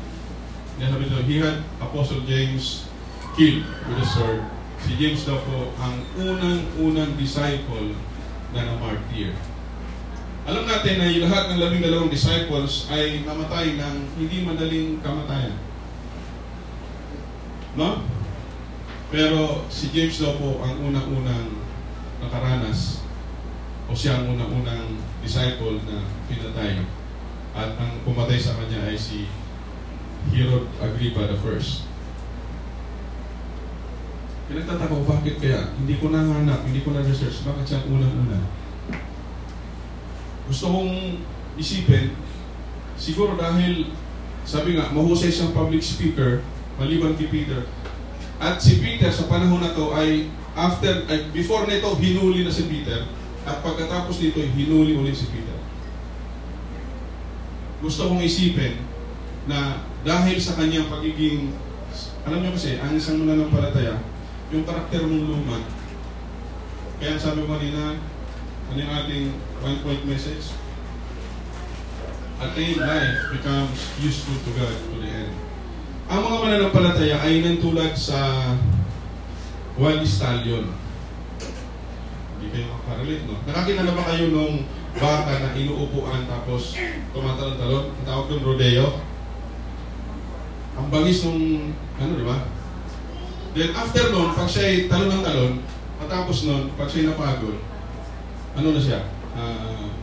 sabi 0.78 1.10
he 1.26 1.42
had 1.42 1.66
Apostle 1.82 2.22
James 2.30 2.86
killed 3.34 3.66
with 3.90 3.98
a 3.98 4.06
sword. 4.06 4.53
Si 4.84 5.00
James 5.00 5.24
daw 5.24 5.40
po 5.48 5.72
ang 5.80 5.96
unang-unang 6.20 7.16
disciple 7.16 7.96
na 8.52 8.68
na-martyr. 8.68 9.32
Alam 10.44 10.68
natin 10.68 11.00
na 11.00 11.08
lahat 11.24 11.44
ng 11.48 11.58
labing 11.64 11.80
dalawang 11.80 12.12
disciples 12.12 12.92
ay 12.92 13.24
namatay 13.24 13.80
ng 13.80 13.96
hindi 14.20 14.44
madaling 14.44 15.00
kamatayan. 15.00 15.56
No? 17.80 18.04
Pero 19.08 19.64
si 19.72 19.88
James 19.88 20.20
daw 20.20 20.36
po 20.36 20.60
ang 20.60 20.76
unang-unang 20.84 21.64
nakaranas 22.20 23.00
o 23.88 23.96
siya 23.96 24.20
ang 24.20 24.36
unang-unang 24.36 25.00
disciple 25.24 25.80
na 25.88 26.04
pinatay. 26.28 26.84
At 27.56 27.72
ang 27.80 28.04
pumatay 28.04 28.36
sa 28.36 28.52
kanya 28.60 28.84
ay 28.84 29.00
si 29.00 29.24
Herod 30.28 30.68
Agrippa 30.76 31.24
the 31.24 31.40
first. 31.40 31.88
Pinagtataka 34.44 34.92
ko 34.92 35.04
bakit 35.08 35.40
kaya 35.40 35.72
hindi 35.80 35.96
ko 35.96 36.12
nahanap, 36.12 36.68
hindi 36.68 36.84
ko 36.84 36.92
na-research 36.92 37.48
bakit 37.48 37.64
siya 37.64 37.78
ang 37.80 37.96
unang-una. 37.96 38.38
Gusto 40.44 40.64
kong 40.68 40.92
isipin, 41.56 42.12
siguro 43.00 43.40
dahil 43.40 43.88
sabi 44.44 44.76
nga, 44.76 44.92
mahusay 44.92 45.32
siyang 45.32 45.56
public 45.56 45.80
speaker, 45.80 46.44
maliban 46.76 47.16
kay 47.16 47.32
Peter. 47.32 47.64
At 48.36 48.60
si 48.60 48.76
Peter 48.84 49.08
sa 49.08 49.24
panahon 49.24 49.64
na 49.64 49.72
to 49.72 49.96
ay 49.96 50.28
after, 50.52 51.08
ay 51.08 51.32
before 51.32 51.64
nito, 51.64 51.96
hinuli 51.96 52.44
na 52.44 52.52
si 52.52 52.68
Peter. 52.68 53.08
At 53.48 53.64
pagkatapos 53.64 54.20
nito, 54.20 54.44
hinuli 54.44 54.92
ulit 54.92 55.16
si 55.16 55.32
Peter. 55.32 55.56
Gusto 57.80 58.12
kong 58.12 58.20
isipin 58.20 58.84
na 59.48 59.80
dahil 60.04 60.36
sa 60.36 60.60
kanyang 60.60 60.92
pagiging, 60.92 61.56
alam 62.28 62.44
niyo 62.44 62.52
kasi, 62.52 62.76
ang 62.76 62.92
isang 62.92 63.24
mananampalataya, 63.24 63.96
yung 64.52 64.64
karakter 64.68 65.00
mong 65.06 65.24
luma. 65.30 65.58
Kaya 67.00 67.16
sabi 67.16 67.44
ko 67.44 67.56
kanina, 67.56 67.96
ano 68.68 68.78
yung 68.78 68.92
ating 68.92 69.24
one 69.64 69.78
point 69.80 70.02
message? 70.04 70.52
Attain 72.42 72.76
life 72.76 73.30
becomes 73.30 73.78
useful 74.02 74.36
to 74.42 74.50
God 74.58 74.74
to 74.74 74.96
the 75.00 75.08
end. 75.08 75.32
Ang 76.10 76.20
mga 76.20 76.36
mananampalataya 76.44 77.16
ay 77.24 77.40
nantulad 77.40 77.96
sa 77.96 78.52
wild 79.80 80.04
stallion. 80.04 80.68
Hindi 82.36 82.46
kayo 82.52 82.76
makakarelate, 82.76 83.24
no? 83.24 83.40
Nakakita 83.48 83.82
na 83.88 83.96
ba 83.96 84.04
kayo 84.12 84.24
nung 84.28 84.68
baka 85.00 85.32
na 85.40 85.56
inuupuan 85.56 86.28
tapos 86.28 86.76
tumatalon-talon? 87.16 87.84
Ang 87.88 88.04
tawag 88.04 88.26
doon 88.28 88.44
rodeo. 88.44 89.00
Ang 90.74 90.86
bangis 90.90 91.24
nung, 91.24 91.72
ano, 91.96 92.12
di 92.18 92.26
ba? 92.26 92.38
Then 93.54 93.70
after 93.70 94.10
nun, 94.10 94.34
pag 94.34 94.50
siya'y 94.50 94.90
talon 94.90 95.14
ng 95.14 95.22
talon, 95.22 95.62
matapos 96.02 96.42
nun, 96.42 96.74
pag 96.74 96.90
siya'y 96.90 97.06
napagod, 97.06 97.62
ano 98.58 98.68
na 98.74 98.82
siya? 98.82 99.06
Uh, 99.30 99.94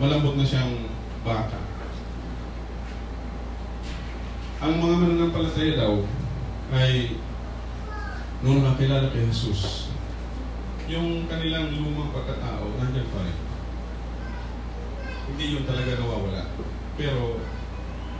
malambot 0.00 0.40
na 0.40 0.48
siyang 0.48 0.88
baka. 1.20 1.60
Ang 4.64 4.72
mga 4.80 4.94
mananampalataya 5.04 5.72
daw 5.84 6.00
ay 6.72 7.20
nung 8.40 8.64
nakilala 8.64 9.12
kay 9.12 9.28
Jesus, 9.28 9.92
yung 10.88 11.28
kanilang 11.28 11.76
lumang 11.76 12.08
pagkatao, 12.08 12.72
nandiyan 12.80 13.08
pa 13.12 13.20
rin. 13.20 13.38
Hindi 15.28 15.44
yun 15.60 15.68
talaga 15.68 15.92
nawawala. 16.00 16.56
Pero, 16.96 17.36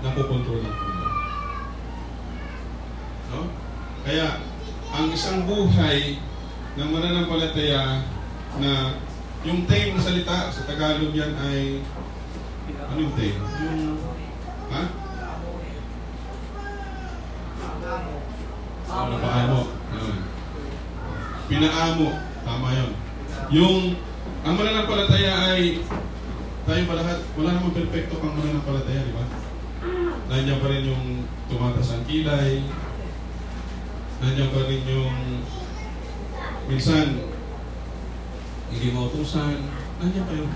napokontrol 0.05 0.61
ng 0.61 0.77
Panginoon. 0.77 1.17
No? 3.33 3.70
Kaya, 4.01 4.41
ang 4.91 5.07
isang 5.13 5.45
buhay 5.47 6.19
ng 6.75 6.89
mananampalataya 6.89 8.03
na 8.59 8.97
yung 9.47 9.65
tame 9.65 9.97
na 9.97 10.03
salita 10.03 10.53
sa 10.53 10.67
Tagalog 10.67 11.15
yan 11.15 11.33
ay 11.37 11.81
ano 12.91 12.99
yung 12.99 13.15
tame? 13.17 13.39
Yung 13.39 13.81
ha? 14.71 14.83
Ano. 18.91 19.61
Pinaamo. 21.51 22.09
Tama 22.47 22.69
yun. 22.75 22.91
Yung 23.51 23.79
ang 24.41 24.55
mananampalataya 24.57 25.33
ay 25.55 25.83
tayo 26.65 26.83
pa 26.87 26.95
lahat, 27.03 27.19
wala 27.35 27.51
namang 27.57 27.75
perfecto 27.75 28.15
pang 28.23 28.37
mananampalataya, 28.39 29.03
di 29.03 29.15
ba? 29.17 29.25
Nandiyan 30.31 30.61
pa 30.63 30.71
rin 30.71 30.85
yung 30.87 31.05
tumatas 31.51 31.91
ang 31.91 32.05
kilay. 32.07 32.63
Nandiyan 34.21 34.53
pa 34.53 34.69
rin 34.69 34.85
yung 34.85 35.17
minsan 36.69 37.25
hindi 38.69 38.89
mautusan. 38.93 39.65
Nandiyan 39.97 40.27
pa 40.29 40.35
yun. 40.37 40.53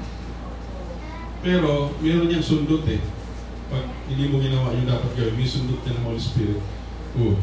Pero, 1.44 1.92
meron 2.00 2.28
niyang 2.28 2.44
sundot 2.44 2.84
eh. 2.88 3.00
Pag 3.72 3.84
hindi 4.08 4.28
mo 4.28 4.40
ginawa 4.40 4.76
yung 4.76 4.88
dapat 4.88 5.12
gawin, 5.16 5.36
may 5.36 5.48
sundot 5.48 5.80
niya 5.80 5.96
ng 5.96 6.04
Holy 6.04 6.20
Spirit. 6.20 6.60
Oh, 7.16 7.36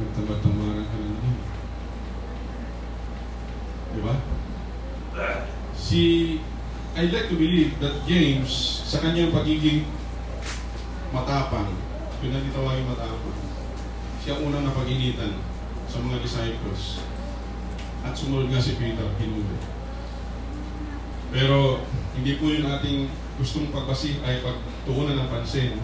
nagtamad-tamaran 0.00 0.88
ka 0.88 0.96
lang 1.00 1.16
din. 1.20 1.36
Di 3.92 4.00
ba? 4.00 4.14
Si, 5.76 6.02
I'd 6.96 7.12
like 7.12 7.28
to 7.28 7.36
believe 7.36 7.76
that 7.80 8.04
James, 8.08 8.48
sa 8.88 9.04
kanyang 9.04 9.36
pagiging 9.36 9.84
matapang, 11.12 11.72
pinagitawagin 12.24 12.88
matapang, 12.88 13.51
siya 14.22 14.38
unang 14.38 14.62
napag-initan 14.62 15.34
sa 15.90 15.98
mga 15.98 16.22
disciples. 16.22 17.02
At 18.06 18.14
sumunod 18.14 18.54
nga 18.54 18.62
si 18.62 18.78
Peter, 18.78 19.06
hinuli. 19.18 19.58
Pero 21.34 21.82
hindi 22.14 22.38
po 22.38 22.54
yung 22.54 22.70
ating 22.70 23.10
gustong 23.42 23.74
pagbasi 23.74 24.22
ay 24.22 24.46
pagtuunan 24.46 25.18
ng 25.18 25.28
pansin. 25.30 25.74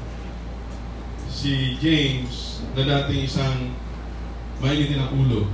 Si 1.27 1.74
James, 1.83 2.62
na 2.79 2.87
dating 2.87 3.27
isang 3.27 3.74
mainitin 4.62 5.03
ang 5.03 5.12
ulo, 5.18 5.51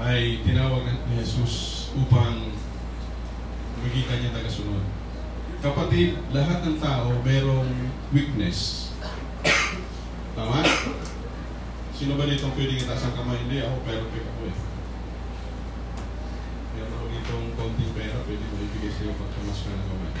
ay 0.00 0.40
tinawag 0.48 0.88
ni 1.12 1.20
Jesus 1.20 1.88
upang 1.92 2.48
maging 3.84 4.06
kanyang 4.08 4.32
tagasunod. 4.32 4.84
Kapatid, 5.60 6.16
lahat 6.32 6.64
ng 6.64 6.80
tao 6.80 7.20
merong 7.20 7.68
weakness. 8.16 8.89
Tama? 10.34 10.62
Sino 11.90 12.16
ba 12.16 12.24
dito 12.24 12.48
pwedeng 12.54 12.80
itaas 12.80 13.04
ang 13.04 13.14
kamay? 13.18 13.38
Hindi, 13.44 13.60
ako 13.60 13.76
perfect 13.84 14.26
ako 14.30 14.40
eh. 14.46 14.56
Meron 16.70 16.92
ako 16.96 17.06
ditong 17.12 17.46
konting 17.58 17.92
pera, 17.92 18.16
pwede 18.24 18.44
mo 18.46 18.56
ibigay 18.62 18.92
sa'yo 18.94 19.12
pag 19.18 19.30
tumas 19.36 19.60
ka 19.60 19.68
ng 19.74 19.86
kamay. 19.90 20.12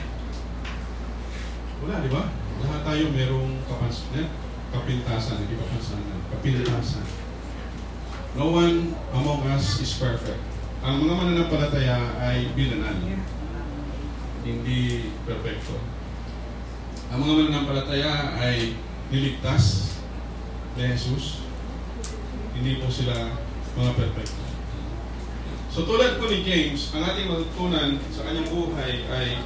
Wala, 1.80 2.04
di 2.04 2.10
ba? 2.12 2.22
Lahat 2.60 2.82
tayo 2.84 3.04
merong 3.16 3.64
kapansin, 3.64 4.28
kapintasan, 4.68 5.40
hindi 5.40 5.56
kapansanan, 5.56 6.20
kapintasan. 6.28 7.06
No 8.36 8.52
one 8.52 8.94
among 9.16 9.42
us 9.50 9.80
is 9.80 9.96
perfect. 9.96 10.38
Ang 10.84 11.08
mga 11.08 11.14
mananampalataya 11.16 11.96
ay 12.20 12.52
bilanal. 12.52 12.94
Hindi 14.44 15.10
perfecto. 15.24 15.80
Ang 17.10 17.18
mga 17.24 17.32
mananampalataya 17.40 18.36
ay 18.38 18.76
niligtas 19.10 19.96
ni 20.76 20.82
Jesus. 20.94 21.42
Hindi 22.54 22.78
po 22.78 22.86
sila 22.92 23.34
mga 23.74 23.92
perfecto. 23.96 24.42
So 25.70 25.86
tulad 25.86 26.18
po 26.18 26.26
ni 26.26 26.42
James, 26.42 26.90
ang 26.92 27.06
ating 27.06 27.30
matutunan 27.30 27.94
sa 28.10 28.26
kanyang 28.26 28.50
buhay 28.50 29.06
ay 29.06 29.38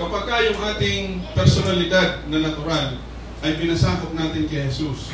kapag 0.00 0.24
ka 0.24 0.36
yung 0.40 0.60
ating 0.72 1.04
personalidad 1.36 2.24
na 2.32 2.40
natural 2.40 2.96
ay 3.44 3.60
pinasakop 3.60 4.16
natin 4.16 4.48
kay 4.48 4.64
Jesus, 4.68 5.12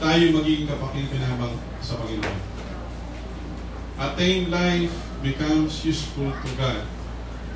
tayo 0.00 0.24
magiging 0.32 0.64
kapakinabang 0.64 1.60
sa 1.84 2.00
Panginoon. 2.00 2.40
Attain 3.98 4.48
life 4.48 4.94
becomes 5.20 5.84
useful 5.84 6.30
to 6.30 6.50
God 6.56 6.88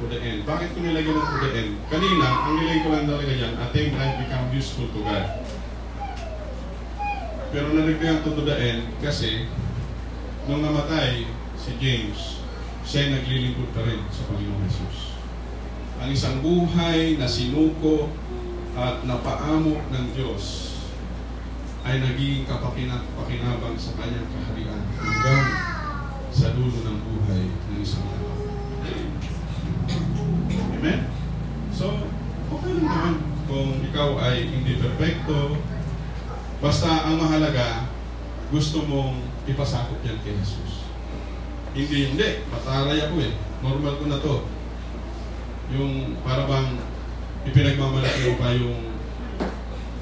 to 0.02 0.04
the 0.10 0.18
end. 0.18 0.42
Bakit 0.42 0.74
ko 0.74 0.78
nilagyan 0.82 1.14
ng 1.14 1.24
to 1.24 1.38
the 1.46 1.50
end? 1.54 1.72
Kanina, 1.86 2.26
ang 2.26 2.54
nilagay 2.58 2.80
ko 2.82 2.88
lang 2.90 3.06
talaga 3.06 3.32
yan, 3.32 3.54
attain 3.58 3.90
life 3.94 4.16
becomes 4.26 4.50
useful 4.52 4.86
to 4.90 5.00
God. 5.06 5.41
Pero 7.52 7.76
nalagyan 7.76 8.24
to 8.24 8.32
the 8.32 8.56
end 8.56 8.88
kasi 9.04 9.44
nung 10.48 10.64
namatay 10.64 11.28
si 11.52 11.76
James, 11.76 12.40
siya 12.80 13.12
naglilingkod 13.12 13.76
pa 13.76 13.84
rin 13.84 14.00
sa 14.08 14.24
Panginoong 14.32 14.64
Jesus. 14.64 15.20
Ang 16.00 16.08
isang 16.16 16.40
buhay 16.40 17.20
na 17.20 17.28
sinuko 17.28 18.08
at 18.72 19.04
napaamo 19.04 19.84
ng 19.84 20.06
Diyos 20.16 20.72
ay 21.84 22.00
naging 22.00 22.48
kapakinabang 22.48 23.76
sa 23.76 24.00
kanyang 24.00 24.28
kaharian 24.32 24.82
hanggang 24.96 25.46
sa 26.32 26.56
dulo 26.56 26.78
ng 26.88 26.98
buhay 27.04 27.44
ng 27.52 27.78
isang 27.84 28.00
tao. 28.08 28.32
Amen? 30.80 31.00
So, 31.68 32.08
okay 32.48 32.72
lang 32.80 32.88
naman 32.88 33.14
kung 33.44 33.76
ikaw 33.84 34.16
ay 34.24 34.48
hindi 34.48 34.80
perfecto. 34.80 35.60
Basta 36.62 37.10
ang 37.10 37.18
mahalaga, 37.18 37.90
gusto 38.54 38.86
mong 38.86 39.18
ipasakop 39.50 39.98
yan 40.06 40.22
kay 40.22 40.38
Jesus. 40.38 40.86
Hindi, 41.74 42.14
hindi. 42.14 42.46
Pataray 42.46 43.02
ako 43.02 43.18
eh. 43.18 43.34
Normal 43.66 43.98
ko 43.98 44.04
na 44.06 44.22
to. 44.22 44.46
Yung 45.74 46.22
para 46.22 46.46
bang 46.46 46.78
ipinagmamalaki 47.42 48.20
mo 48.30 48.34
pa 48.38 48.54
yung 48.54 48.94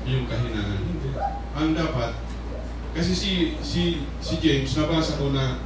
yung 0.05 0.29
kahinaan. 0.29 0.85
Hindi. 0.85 1.09
Ang 1.57 1.73
dapat, 1.73 2.20
kasi 2.92 3.16
si 3.16 3.33
si 3.64 4.05
si 4.20 4.35
James, 4.42 4.77
nabasa 4.77 5.16
ko 5.16 5.33
na 5.33 5.64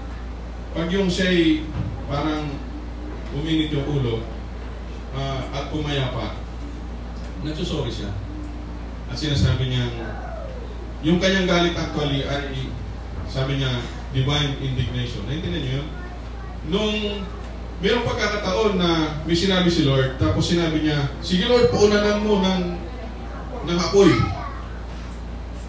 pag 0.77 0.87
yung 0.95 1.11
siya'y 1.11 1.67
parang 2.07 2.55
uminit 3.35 3.75
yung 3.75 3.89
ulo 3.89 4.23
uh, 5.17 5.41
at 5.51 5.75
pumayapa, 5.75 6.39
nagsusorry 7.43 7.91
siya. 7.91 8.15
At 9.11 9.19
sinasabi 9.19 9.73
niya, 9.73 9.87
yung 11.05 11.21
kanyang 11.21 11.45
galit 11.45 11.77
actually 11.77 12.25
ay, 12.25 12.65
sabi 13.29 13.61
niya, 13.61 13.71
divine 14.17 14.57
indignation. 14.65 15.21
Naintindihan 15.29 15.61
niyo 15.61 15.73
yun? 15.79 15.89
Nung 16.73 16.97
mayroong 17.85 18.09
pagkakataon 18.09 18.81
na 18.81 19.21
may 19.29 19.37
sinabi 19.37 19.69
si 19.69 19.85
Lord, 19.85 20.17
tapos 20.17 20.49
sinabi 20.49 20.81
niya, 20.81 21.13
sige 21.21 21.45
Lord, 21.45 21.69
paunanan 21.69 22.25
mo 22.25 22.41
ng, 22.41 22.63
ng 23.69 23.79
apoy. 23.79 24.17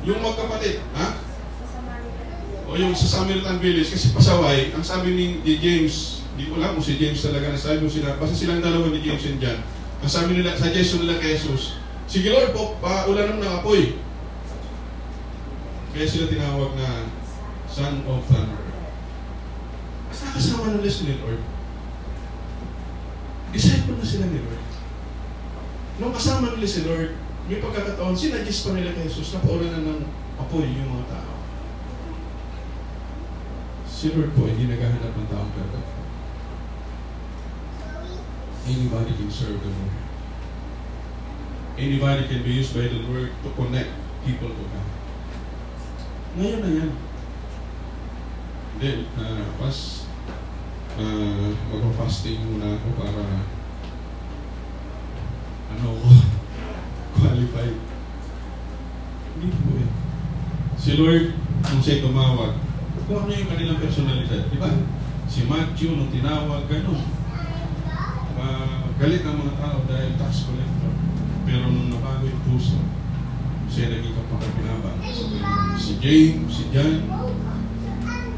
Yung 0.08 0.24
magkapatid, 0.24 0.80
ha? 0.96 1.20
O 2.72 2.80
yung 2.80 2.96
sa 2.96 3.20
Samaritan 3.20 3.60
Village, 3.60 3.92
kasi 3.92 4.16
pasaway, 4.16 4.72
ang 4.72 4.86
sabi 4.86 5.12
ni, 5.12 5.26
ni 5.44 5.60
James, 5.60 6.24
hindi 6.38 6.48
ko 6.48 6.62
alam 6.62 6.80
kung 6.80 6.86
si 6.86 6.96
James 6.96 7.20
talaga 7.20 7.52
na 7.52 7.60
sabi 7.60 7.84
sila, 7.92 8.16
basta 8.16 8.38
silang 8.38 8.64
dalawa 8.64 8.88
ni 8.88 9.04
James 9.04 9.26
and 9.28 9.44
John. 9.44 9.60
Ang 10.00 10.12
sabi 10.12 10.32
nila, 10.40 10.56
suggestion 10.56 11.04
nila 11.04 11.20
kay 11.20 11.36
Jesus, 11.36 11.76
sige 12.08 12.32
Lord, 12.32 12.56
po, 12.56 12.80
paulanan 12.80 13.44
ng 13.44 13.54
apoy. 13.60 14.05
Kaya 15.96 16.12
sila 16.12 16.28
tinawag 16.28 16.76
na 16.76 17.08
Son 17.72 18.04
of 18.04 18.28
Thunder. 18.28 18.68
Basta 20.12 20.36
kasama 20.36 20.76
nila 20.76 20.92
si 20.92 21.08
Lord. 21.16 21.40
Disciple 23.56 23.96
na 23.96 24.04
sila 24.04 24.28
ni 24.28 24.44
Lord. 24.44 24.64
Nung 26.04 26.12
kasama 26.12 26.52
nila 26.52 26.68
si 26.68 26.84
Lord, 26.84 27.16
may 27.48 27.64
pagkakataon, 27.64 28.12
sinagis 28.12 28.68
pa 28.68 28.76
nila 28.76 28.92
kay 28.92 29.08
Jesus 29.08 29.40
na 29.40 29.48
paulanan 29.48 29.88
ng 29.88 30.02
apoy 30.36 30.68
yung 30.68 31.00
mga 31.00 31.16
tao. 31.16 31.36
Si 33.88 34.12
Lord 34.12 34.36
po, 34.36 34.52
hindi 34.52 34.68
naghahanap 34.68 35.16
ng 35.16 35.30
taong 35.32 35.52
perfect. 35.56 35.90
Anybody 38.68 39.16
can 39.16 39.32
serve 39.32 39.64
the 39.64 39.72
Lord. 39.72 39.96
Anybody 41.80 42.28
can 42.28 42.44
be 42.44 42.52
used 42.52 42.76
by 42.76 42.84
the 42.84 43.00
Lord 43.08 43.32
to 43.32 43.50
connect 43.56 43.96
people 44.28 44.52
to 44.52 44.66
God. 44.76 45.05
Ngayon 46.36 46.60
na 46.60 46.72
yan. 46.84 46.92
Then, 48.76 49.00
uh, 49.16 49.48
pas, 49.56 50.04
uh, 51.00 51.48
mag-fasting 51.72 52.44
muna 52.44 52.76
ako 52.76 52.88
para 53.00 53.24
ano 55.72 55.88
ko, 55.96 56.10
qualified. 57.16 57.80
Hindi 59.40 59.48
po 59.48 59.72
eh. 59.80 59.90
Si 60.76 61.00
Lord, 61.00 61.40
kung 61.64 61.80
siya'y 61.80 62.04
tumawag, 62.04 62.60
kung 63.08 63.18
ano 63.24 63.32
yung 63.32 63.52
kanilang 63.56 63.80
personalidad, 63.80 64.52
di 64.52 64.60
ba? 64.60 64.76
Si 65.32 65.48
Matthew, 65.48 65.96
nung 65.96 66.12
tinawag, 66.12 66.68
ganun. 66.68 67.00
Uh, 68.36 68.92
galit 69.00 69.24
ang 69.24 69.40
mga 69.40 69.56
tao 69.56 69.88
dahil 69.88 70.20
tax 70.20 70.52
collector. 70.52 70.92
Pero 71.48 71.72
nung 71.72 71.96
nabago 71.96 72.28
yung 72.28 72.44
puso, 72.44 72.76
siya 73.76 73.92
naging 73.92 74.16
kapakapinabang. 74.16 75.00
So, 75.04 75.28
si 75.76 75.94
James, 76.00 76.48
si 76.48 76.64
John, 76.72 77.04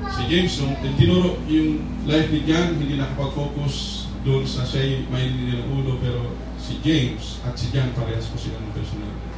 si 0.09 0.21
James, 0.25 0.53
nung 0.57 0.73
tinuro 0.97 1.37
yung 1.45 1.85
life 2.09 2.33
ni 2.33 2.41
John, 2.49 2.81
hindi 2.81 2.97
nakapag-focus 2.97 4.09
doon 4.25 4.43
sa 4.49 4.65
siya 4.65 5.05
may 5.13 5.29
nilang 5.29 5.69
ulo, 5.77 6.01
pero 6.01 6.33
si 6.57 6.81
James 6.81 7.37
at 7.45 7.53
si 7.53 7.69
John, 7.69 7.93
parehas 7.93 8.25
po 8.33 8.35
sila 8.41 8.57
ng 8.57 8.73
personality. 8.73 9.29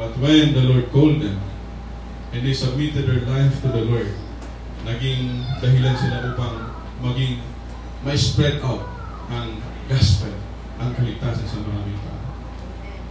But 0.00 0.16
when 0.16 0.56
the 0.56 0.64
Lord 0.64 0.88
called 0.96 1.20
them, 1.20 1.36
and 2.32 2.40
they 2.40 2.56
submitted 2.56 3.04
their 3.04 3.20
life 3.28 3.60
to 3.60 3.68
the 3.68 3.84
Lord, 3.84 4.08
naging 4.88 5.44
dahilan 5.60 5.92
sila 6.00 6.24
upang 6.32 6.72
maging 7.04 7.44
may 8.00 8.16
spread 8.16 8.64
out 8.64 8.88
ang 9.28 9.60
gospel, 9.92 10.32
ang 10.80 10.96
kaligtasan 10.96 11.44
sa 11.44 11.60
maraming 11.60 12.00
tao. 12.00 12.19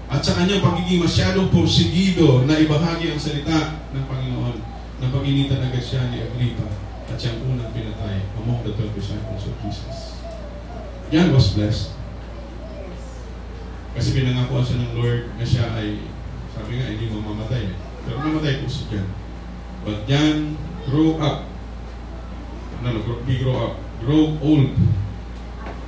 At 0.09 0.25
sa 0.25 0.33
kanyang 0.33 0.65
pagiging 0.65 1.05
masyadong 1.05 1.53
porsigido 1.53 2.41
na 2.49 2.57
ibahagi 2.57 3.13
ang 3.13 3.21
salita 3.21 3.77
ng 3.93 4.05
Panginoon, 4.09 4.57
na 4.99 5.07
paginitan 5.15 5.63
agad 5.63 5.79
siya 5.79 6.11
ni 6.11 6.19
Agrippa 6.19 6.67
at 7.09 7.15
siyang 7.15 7.39
unang 7.47 7.71
pinatay 7.71 8.19
among 8.35 8.61
the 8.67 8.75
12 8.75 8.99
disciples 8.99 9.47
of 9.47 9.55
Jesus. 9.63 10.19
Yan 11.09 11.31
was 11.31 11.55
blessed. 11.55 11.95
Kasi 13.95 14.13
pinangako 14.13 14.61
siya 14.61 14.77
ng 14.83 14.93
Lord 14.99 15.33
na 15.39 15.45
siya 15.47 15.65
ay, 15.73 16.03
sabi 16.53 16.77
nga, 16.77 16.91
hindi 16.91 17.09
mamamatay. 17.09 17.73
Pero 18.05 18.15
mamatay 18.21 18.61
po 18.61 18.67
si 18.69 18.85
John. 18.91 19.07
But 19.87 20.05
John 20.05 20.59
grew 20.85 21.17
up. 21.17 21.47
No, 22.83 22.95
no, 22.95 23.01
grow 23.03 23.57
up. 23.57 23.75
Grow 24.03 24.35
old. 24.39 24.71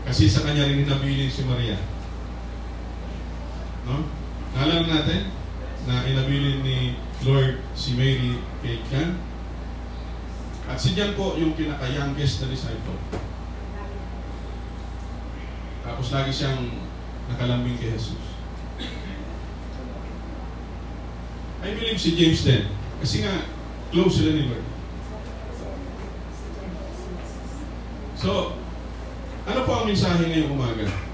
Kasi 0.08 0.28
sa 0.28 0.44
kanya 0.44 0.68
rin 0.68 0.84
inabilin 0.84 1.32
si 1.32 1.46
Maria. 1.46 1.78
No? 3.92 4.08
Naalala 4.56 4.88
natin 4.88 5.28
na 5.84 6.08
inabilin 6.08 6.64
ni 6.64 6.96
Lord 7.28 7.60
si 7.76 8.00
Mary 8.00 8.40
kay 8.64 8.80
John. 8.88 9.20
At 10.72 10.80
si 10.80 10.96
John 10.96 11.12
po 11.20 11.36
yung 11.36 11.52
pinaka-youngest 11.60 12.48
na 12.48 12.48
disciple. 12.56 13.00
Tapos 15.84 16.08
lagi 16.16 16.32
siyang 16.32 16.72
nakalambing 17.28 17.76
kay 17.76 17.92
Jesus. 17.92 18.32
I 21.62 21.76
believe 21.76 22.00
si 22.00 22.16
James 22.16 22.42
din. 22.48 22.72
Kasi 23.04 23.22
nga, 23.28 23.46
close 23.92 24.24
sila 24.24 24.32
ni 24.34 24.48
Lord. 24.48 24.66
So, 28.18 28.56
ano 29.46 29.60
po 29.66 29.72
ang 29.74 29.86
mensahe 29.90 30.26
ngayong 30.30 30.54
umaga? 30.54 31.11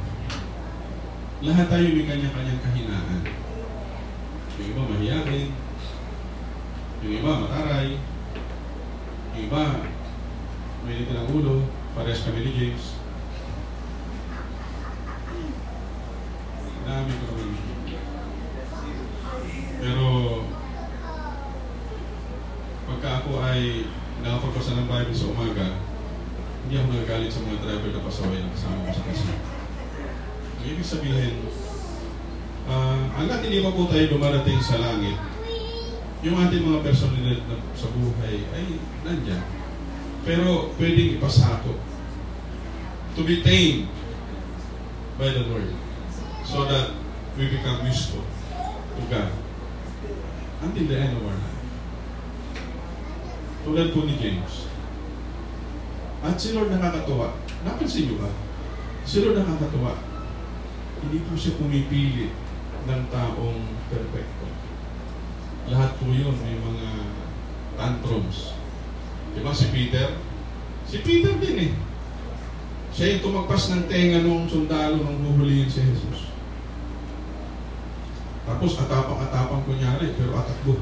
Lahat 1.37 1.69
tayo 1.69 1.93
may 1.93 2.09
kanya-kanyang 2.09 2.65
kahinaan. 2.65 3.21
Yung 4.57 4.67
iba 4.73 4.81
mahiyakin, 4.89 5.53
yung 7.05 7.13
iba 7.13 7.41
mataray, 7.45 8.01
yung 9.37 9.41
iba 9.45 9.63
may 10.81 11.05
ng 11.05 11.29
ulo, 11.37 11.69
parehas 11.93 12.25
kami 12.25 12.41
ni 12.41 12.51
James. 12.57 12.97
Dami 16.89 17.11
ko 17.21 17.25
naman. 17.29 17.49
Pero, 19.77 20.05
pagka 22.89 23.09
ako 23.21 23.31
ay 23.45 23.85
nakapagbasa 24.25 24.73
ng 24.73 24.89
Bible 24.89 25.13
sa 25.13 25.29
umaga, 25.29 25.67
hindi 26.65 26.73
ako 26.81 26.87
nagagalit 26.97 27.29
sa 27.29 27.45
mga 27.45 27.61
driver 27.61 27.91
na 27.93 28.05
pasaway 28.09 28.39
na 28.41 28.55
kasama 28.57 28.89
ko 28.89 28.91
sa 28.95 29.05
kasi. 29.05 29.29
Ang 30.57 30.76
sabihin, 30.87 31.43
uh, 32.71 33.11
hanggat 33.19 33.43
hindi 33.43 33.59
pa 33.59 33.75
po 33.75 33.91
tayo 33.91 34.07
dumarating 34.07 34.63
sa 34.63 34.79
langit, 34.79 35.19
yung 36.23 36.39
ating 36.39 36.63
mga 36.63 36.79
personalidad 36.87 37.43
na 37.51 37.59
sa 37.75 37.91
buhay 37.91 38.47
ay 38.55 38.79
nandyan. 39.03 39.43
Pero 40.23 40.71
pwedeng 40.79 41.19
ipasako. 41.19 41.75
To 43.19 43.21
be 43.25 43.43
tamed 43.43 43.91
by 45.19 45.29
the 45.35 45.43
Lord. 45.51 45.71
So 46.47 46.63
that 46.69 46.95
we 47.35 47.51
become 47.51 47.83
useful 47.83 48.23
to 48.97 49.03
God. 49.11 49.31
Until 50.63 50.85
the 50.89 50.97
end 50.97 51.19
of 51.19 51.23
our 51.27 51.37
life. 51.37 51.61
Tulad 53.67 53.87
po 53.91 54.07
ni 54.07 54.15
James. 54.17 54.65
At 56.23 56.39
si 56.39 56.55
Lord 56.55 56.73
nakakatuwa. 56.73 57.35
Napansin 57.61 58.09
niyo 58.09 58.15
ba? 58.25 58.31
Si 59.05 59.21
Lord 59.21 59.37
nakakatuwa. 59.37 60.06
Hindi 61.03 61.17
po 61.25 61.33
siya 61.37 61.59
pumipili 61.59 62.33
ng 62.87 63.01
taong 63.11 63.61
perfecto. 63.91 64.45
Lahat 65.67 65.99
po 65.99 66.07
yun 66.09 66.35
may 66.39 66.55
mga 66.55 66.89
tantrums. 67.75 68.55
Di 69.35 69.43
si 69.53 69.67
Peter? 69.69 70.17
Si 70.87 70.97
Peter 71.03 71.35
din 71.37 71.57
eh. 71.67 71.71
Siya 72.95 73.13
yung 73.13 73.23
tumagpas 73.29 73.69
ng 73.69 73.85
tenga 73.85 74.25
nung 74.25 74.49
sundalo 74.49 74.97
nung 74.97 75.21
huhulihin 75.21 75.69
si 75.69 75.85
Jesus. 75.85 76.33
Tapos 78.47 78.79
atapang-atapang 78.79 79.67
kunyari, 79.67 80.15
pero 80.15 80.39
atakbo. 80.39 80.79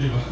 Di 0.00 0.08
ba? 0.08 0.22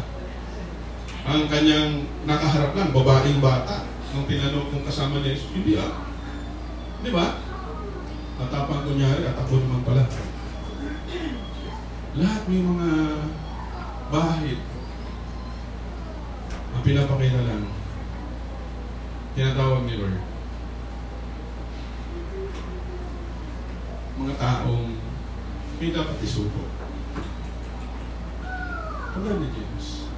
Ang 1.29 1.45
kanyang 1.45 2.09
nakaharap 2.25 2.73
lang, 2.73 2.89
babaeng 2.91 3.39
bata. 3.39 3.85
Nung 4.11 4.25
tinanong 4.25 4.73
kung 4.73 4.83
kasama 4.83 5.21
ni 5.21 5.37
Jesus, 5.37 5.53
hindi 5.53 5.77
ah. 5.77 6.03
Di 7.05 7.13
ba? 7.13 7.46
Atapang 8.37 8.85
kunyari, 8.85 9.25
atakbo 9.25 9.57
naman 9.57 9.81
pala. 9.81 10.05
Lahat 12.17 12.41
may 12.45 12.61
mga 12.61 12.89
bahid. 14.13 14.59
Ang 16.77 16.83
pinapakita 16.85 17.41
lang, 17.49 17.65
tinatawag 19.33 19.89
ni 19.89 19.97
Lord. 19.97 20.21
Mga 24.17 24.33
taong 24.37 24.85
may 25.81 25.89
dapat 25.93 26.17
isuko. 26.21 26.69
Tulad 29.17 29.37
ni 29.41 29.49
James. 29.49 30.09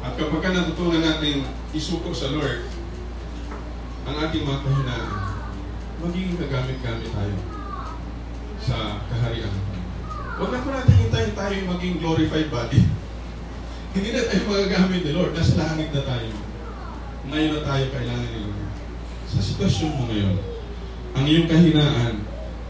At 0.00 0.16
kapag 0.16 0.40
ka 0.40 0.48
natutunan 0.52 1.04
natin 1.04 1.44
isuko 1.76 2.12
sa 2.16 2.32
Lord, 2.32 2.68
ang 4.08 4.16
ating 4.16 4.48
mga 4.48 4.60
kahinaan, 4.64 5.21
magiging 6.02 6.34
kagamit-gamit 6.34 7.08
tayo 7.14 7.36
sa 8.58 8.98
kaharian. 9.06 9.54
Huwag 10.34 10.50
na 10.50 10.64
po 10.66 10.68
natin 10.74 10.98
hintayin 10.98 11.34
tayo 11.38 11.54
maging 11.70 12.02
glorified 12.02 12.50
body. 12.50 12.82
Hindi 13.94 14.08
na 14.10 14.26
tayo 14.26 14.42
magagamit 14.50 15.06
ni 15.06 15.12
Lord. 15.14 15.30
Nasa 15.30 15.54
langit 15.62 15.94
na 15.94 16.02
tayo. 16.02 16.30
Ngayon 17.30 17.52
na 17.54 17.62
tayo 17.62 17.84
kailangan 17.94 18.30
ni 18.34 18.40
Lord. 18.42 18.60
Sa 19.30 19.38
sitwasyon 19.38 19.92
mo 19.94 20.02
ngayon, 20.10 20.36
ang 21.14 21.24
iyong 21.28 21.46
kahinaan 21.46 22.14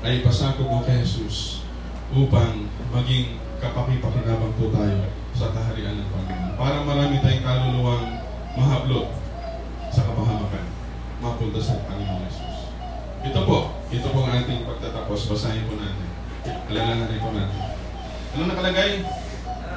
ay 0.05 0.21
pasakop 0.21 0.69
mo 0.69 0.85
kay 0.85 1.01
Jesus 1.01 1.65
upang 2.13 2.69
maging 2.93 3.41
kapakipakinabang 3.63 4.53
po 4.61 4.69
tayo 4.75 5.09
sa 5.33 5.55
kaharian 5.57 5.97
ng 5.97 6.09
Panginoon. 6.13 6.55
Para 6.61 6.85
marami 6.85 7.17
tayong 7.25 7.47
kaluluwang 7.47 8.21
mahablot 8.59 9.09
sa 9.89 10.05
kapahamakan. 10.05 10.67
Mapunta 11.23 11.61
sa 11.63 11.81
Panginoon 11.89 12.29
Jesus. 12.29 12.52
Ito 13.23 13.41
po, 13.47 13.71
ito 13.95 14.07
po 14.11 14.19
ang 14.27 14.43
ating 14.43 14.67
pagtatapos. 14.67 15.31
Basahin 15.31 15.63
po 15.71 15.79
natin. 15.79 16.09
Alalahanin 16.67 17.23
po 17.23 17.31
natin. 17.31 17.61
Ano 18.35 18.43
nakalagay? 18.51 19.07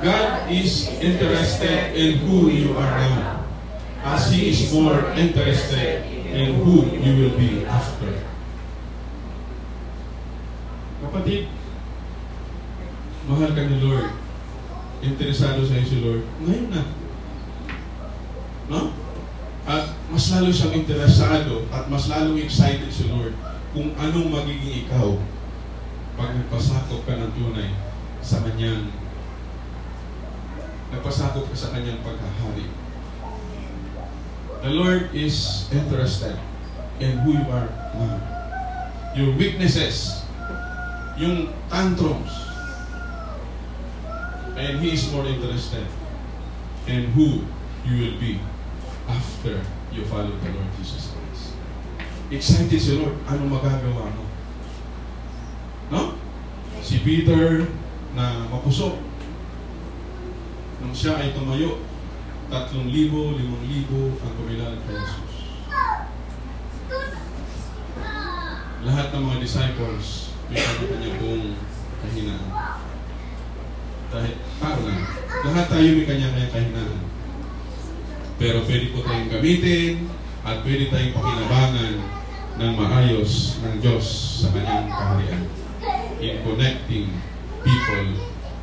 God 0.01 0.51
is 0.51 0.91
interested 0.99 1.95
in 1.95 2.19
who 2.25 2.51
you 2.51 2.75
are 2.75 2.93
now 2.99 3.47
as 4.03 4.27
He 4.29 4.51
is 4.51 4.69
more 4.75 5.13
interested 5.15 6.03
in 6.35 6.61
who 6.61 6.83
you 6.89 7.11
will 7.15 7.35
be 7.39 7.63
after. 7.63 8.11
Kapatid, 10.99 11.47
mahal 13.29 13.49
ka 13.55 13.61
ni 13.63 13.77
Lord. 13.79 14.11
Interesado 14.99 15.63
sa 15.63 15.79
iyo 15.79 15.85
si 15.87 15.97
Lord. 16.03 16.23
Ngayon 16.43 16.67
na. 16.75 16.81
No? 18.67 18.91
At 19.63 19.94
mas 20.09 20.29
lalo 20.29 20.53
siyang 20.53 20.85
interesado 20.85 21.65
at 21.73 21.89
mas 21.89 22.05
lalong 22.05 22.37
excited 22.37 22.89
si 22.93 23.09
Lord 23.09 23.33
kung 23.73 23.91
anong 23.97 24.29
magiging 24.29 24.85
ikaw 24.85 25.17
pag 26.15 26.31
nagpasakop 26.31 27.03
ka 27.03 27.13
ng 27.17 27.31
tunay 27.35 27.75
sa 28.21 28.39
kanyang 28.45 28.87
nagpasakop 30.93 31.49
ka 31.51 31.55
sa 31.57 31.73
kanyang 31.75 31.99
pagkahari. 32.05 32.71
The 34.63 34.71
Lord 34.71 35.13
is 35.13 35.67
interested 35.69 36.39
in 36.97 37.21
who 37.21 37.37
you 37.37 37.45
are 37.51 37.69
now. 37.93 38.17
Your 39.13 39.35
weaknesses, 39.35 40.23
yung 41.19 41.53
tantrums, 41.69 42.33
and 44.55 44.79
He 44.79 44.95
is 44.95 45.05
more 45.11 45.27
interested 45.27 45.85
in 46.87 47.11
who 47.13 47.43
you 47.83 47.95
will 47.99 48.17
be 48.17 48.39
after 49.05 49.61
you 49.95 50.03
follow 50.03 50.35
the 50.35 50.49
Lord 50.51 50.71
Jesus 50.75 51.15
Christ. 51.15 51.55
Excited 52.27 52.75
si 52.75 52.99
Lord, 52.99 53.15
ano 53.23 53.47
magagawa 53.47 54.11
mo? 54.11 54.25
No? 55.87 56.01
Si 56.83 56.99
Peter 56.99 57.63
na 58.11 58.43
mapusok. 58.51 58.99
Nung 60.83 60.91
siya 60.91 61.15
ay 61.15 61.31
tumayo, 61.31 61.79
tatlong 62.51 62.91
libo, 62.91 63.39
limang 63.39 63.63
libo 63.63 64.19
ang 64.19 64.33
kumilala 64.35 64.75
kay 64.83 64.99
Jesus. 64.99 65.33
Lahat 68.85 69.07
ng 69.15 69.23
mga 69.25 69.41
disciples, 69.41 70.35
may 70.51 70.61
kanya-kanya 70.61 71.09
pong 71.17 71.57
kahinaan. 72.05 72.49
Dahil, 74.13 74.33
tao 74.61 74.77
lang. 74.85 75.01
Lahat 75.41 75.65
tayo 75.71 75.87
may 75.89 76.05
kanya-kanya 76.05 76.53
kahinaan. 76.53 77.14
Pero 78.35 78.67
pwede 78.67 78.91
po 78.91 78.99
tayong 78.99 79.31
gamitin 79.31 80.11
at 80.43 80.59
pwede 80.67 80.91
tayong 80.91 81.15
pakinabangan 81.15 81.93
ng 82.55 82.71
maayos 82.75 83.63
ng 83.63 83.79
Diyos 83.79 84.05
sa 84.43 84.47
kanyang 84.51 84.91
kaharian 84.91 85.43
in 86.19 86.39
connecting 86.43 87.11
people 87.63 88.07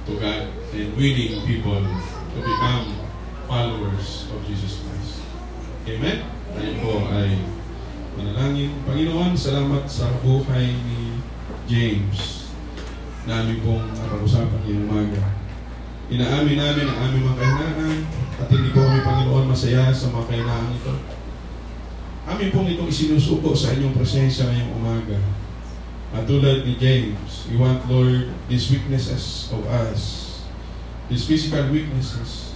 to 0.09 0.13
God 0.21 0.49
and 0.73 0.89
winning 0.97 1.41
people 1.49 1.81
to 2.33 2.39
become 2.41 2.97
followers 3.49 4.29
of 4.33 4.39
Jesus 4.45 4.85
Christ. 4.85 5.25
Amen? 5.89 6.25
Tayo 6.53 6.73
po 6.85 6.93
ay 7.13 7.37
manalangin. 8.17 8.77
Panginoon, 8.85 9.33
salamat 9.33 9.89
sa 9.89 10.09
buhay 10.21 10.69
ni 10.69 11.17
James 11.65 12.49
na 13.25 13.41
aming 13.41 13.65
pong 13.65 13.89
napag-usapan 13.97 14.61
ngayong 14.69 14.85
umaga. 14.89 15.23
Inaamin 16.13 16.61
namin 16.61 16.87
ang 16.93 16.99
aming 17.09 17.25
mga 17.25 17.39
kahinaan 17.41 17.99
at 18.43 18.51
hindi 18.51 18.75
po 18.75 18.83
kami, 18.83 19.07
Panginoon, 19.07 19.47
masaya 19.47 19.95
sa 19.95 20.11
mga 20.11 20.27
kahinaan 20.27 20.75
ito. 20.75 20.95
Amin 22.27 22.51
pong 22.51 22.67
itong 22.75 22.91
isinusuko 22.91 23.55
sa 23.55 23.71
inyong 23.71 23.95
presensya 23.95 24.51
ngayong 24.51 24.75
umaga. 24.83 25.19
At 26.11 26.27
tulad 26.27 26.67
ni 26.67 26.75
James, 26.75 27.47
we 27.47 27.55
want, 27.55 27.87
Lord, 27.87 28.35
these 28.51 28.67
weaknesses 28.67 29.47
of 29.55 29.63
us, 29.71 30.43
these 31.07 31.23
physical 31.23 31.71
weaknesses, 31.71 32.51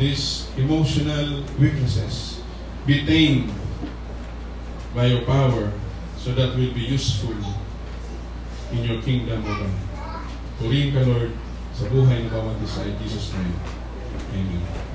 these 0.00 0.48
emotional 0.56 1.44
weaknesses, 1.60 2.40
be 2.88 3.04
tamed 3.04 3.52
by 4.96 5.12
your 5.12 5.28
power 5.28 5.68
so 6.16 6.32
that 6.32 6.56
we'll 6.56 6.72
be 6.72 6.88
useful 6.88 7.36
in 8.72 8.80
your 8.88 9.04
kingdom, 9.04 9.44
O 9.44 9.52
God. 9.52 9.74
Purihin 10.56 10.96
ka, 10.96 11.04
Lord, 11.04 11.36
sa 11.76 11.92
buhay 11.92 12.24
ng 12.24 12.32
bawat 12.32 12.56
isa. 12.64 12.88
In 12.88 12.96
Jesus' 13.04 13.36
name. 13.36 13.52
Amen. 14.32 14.85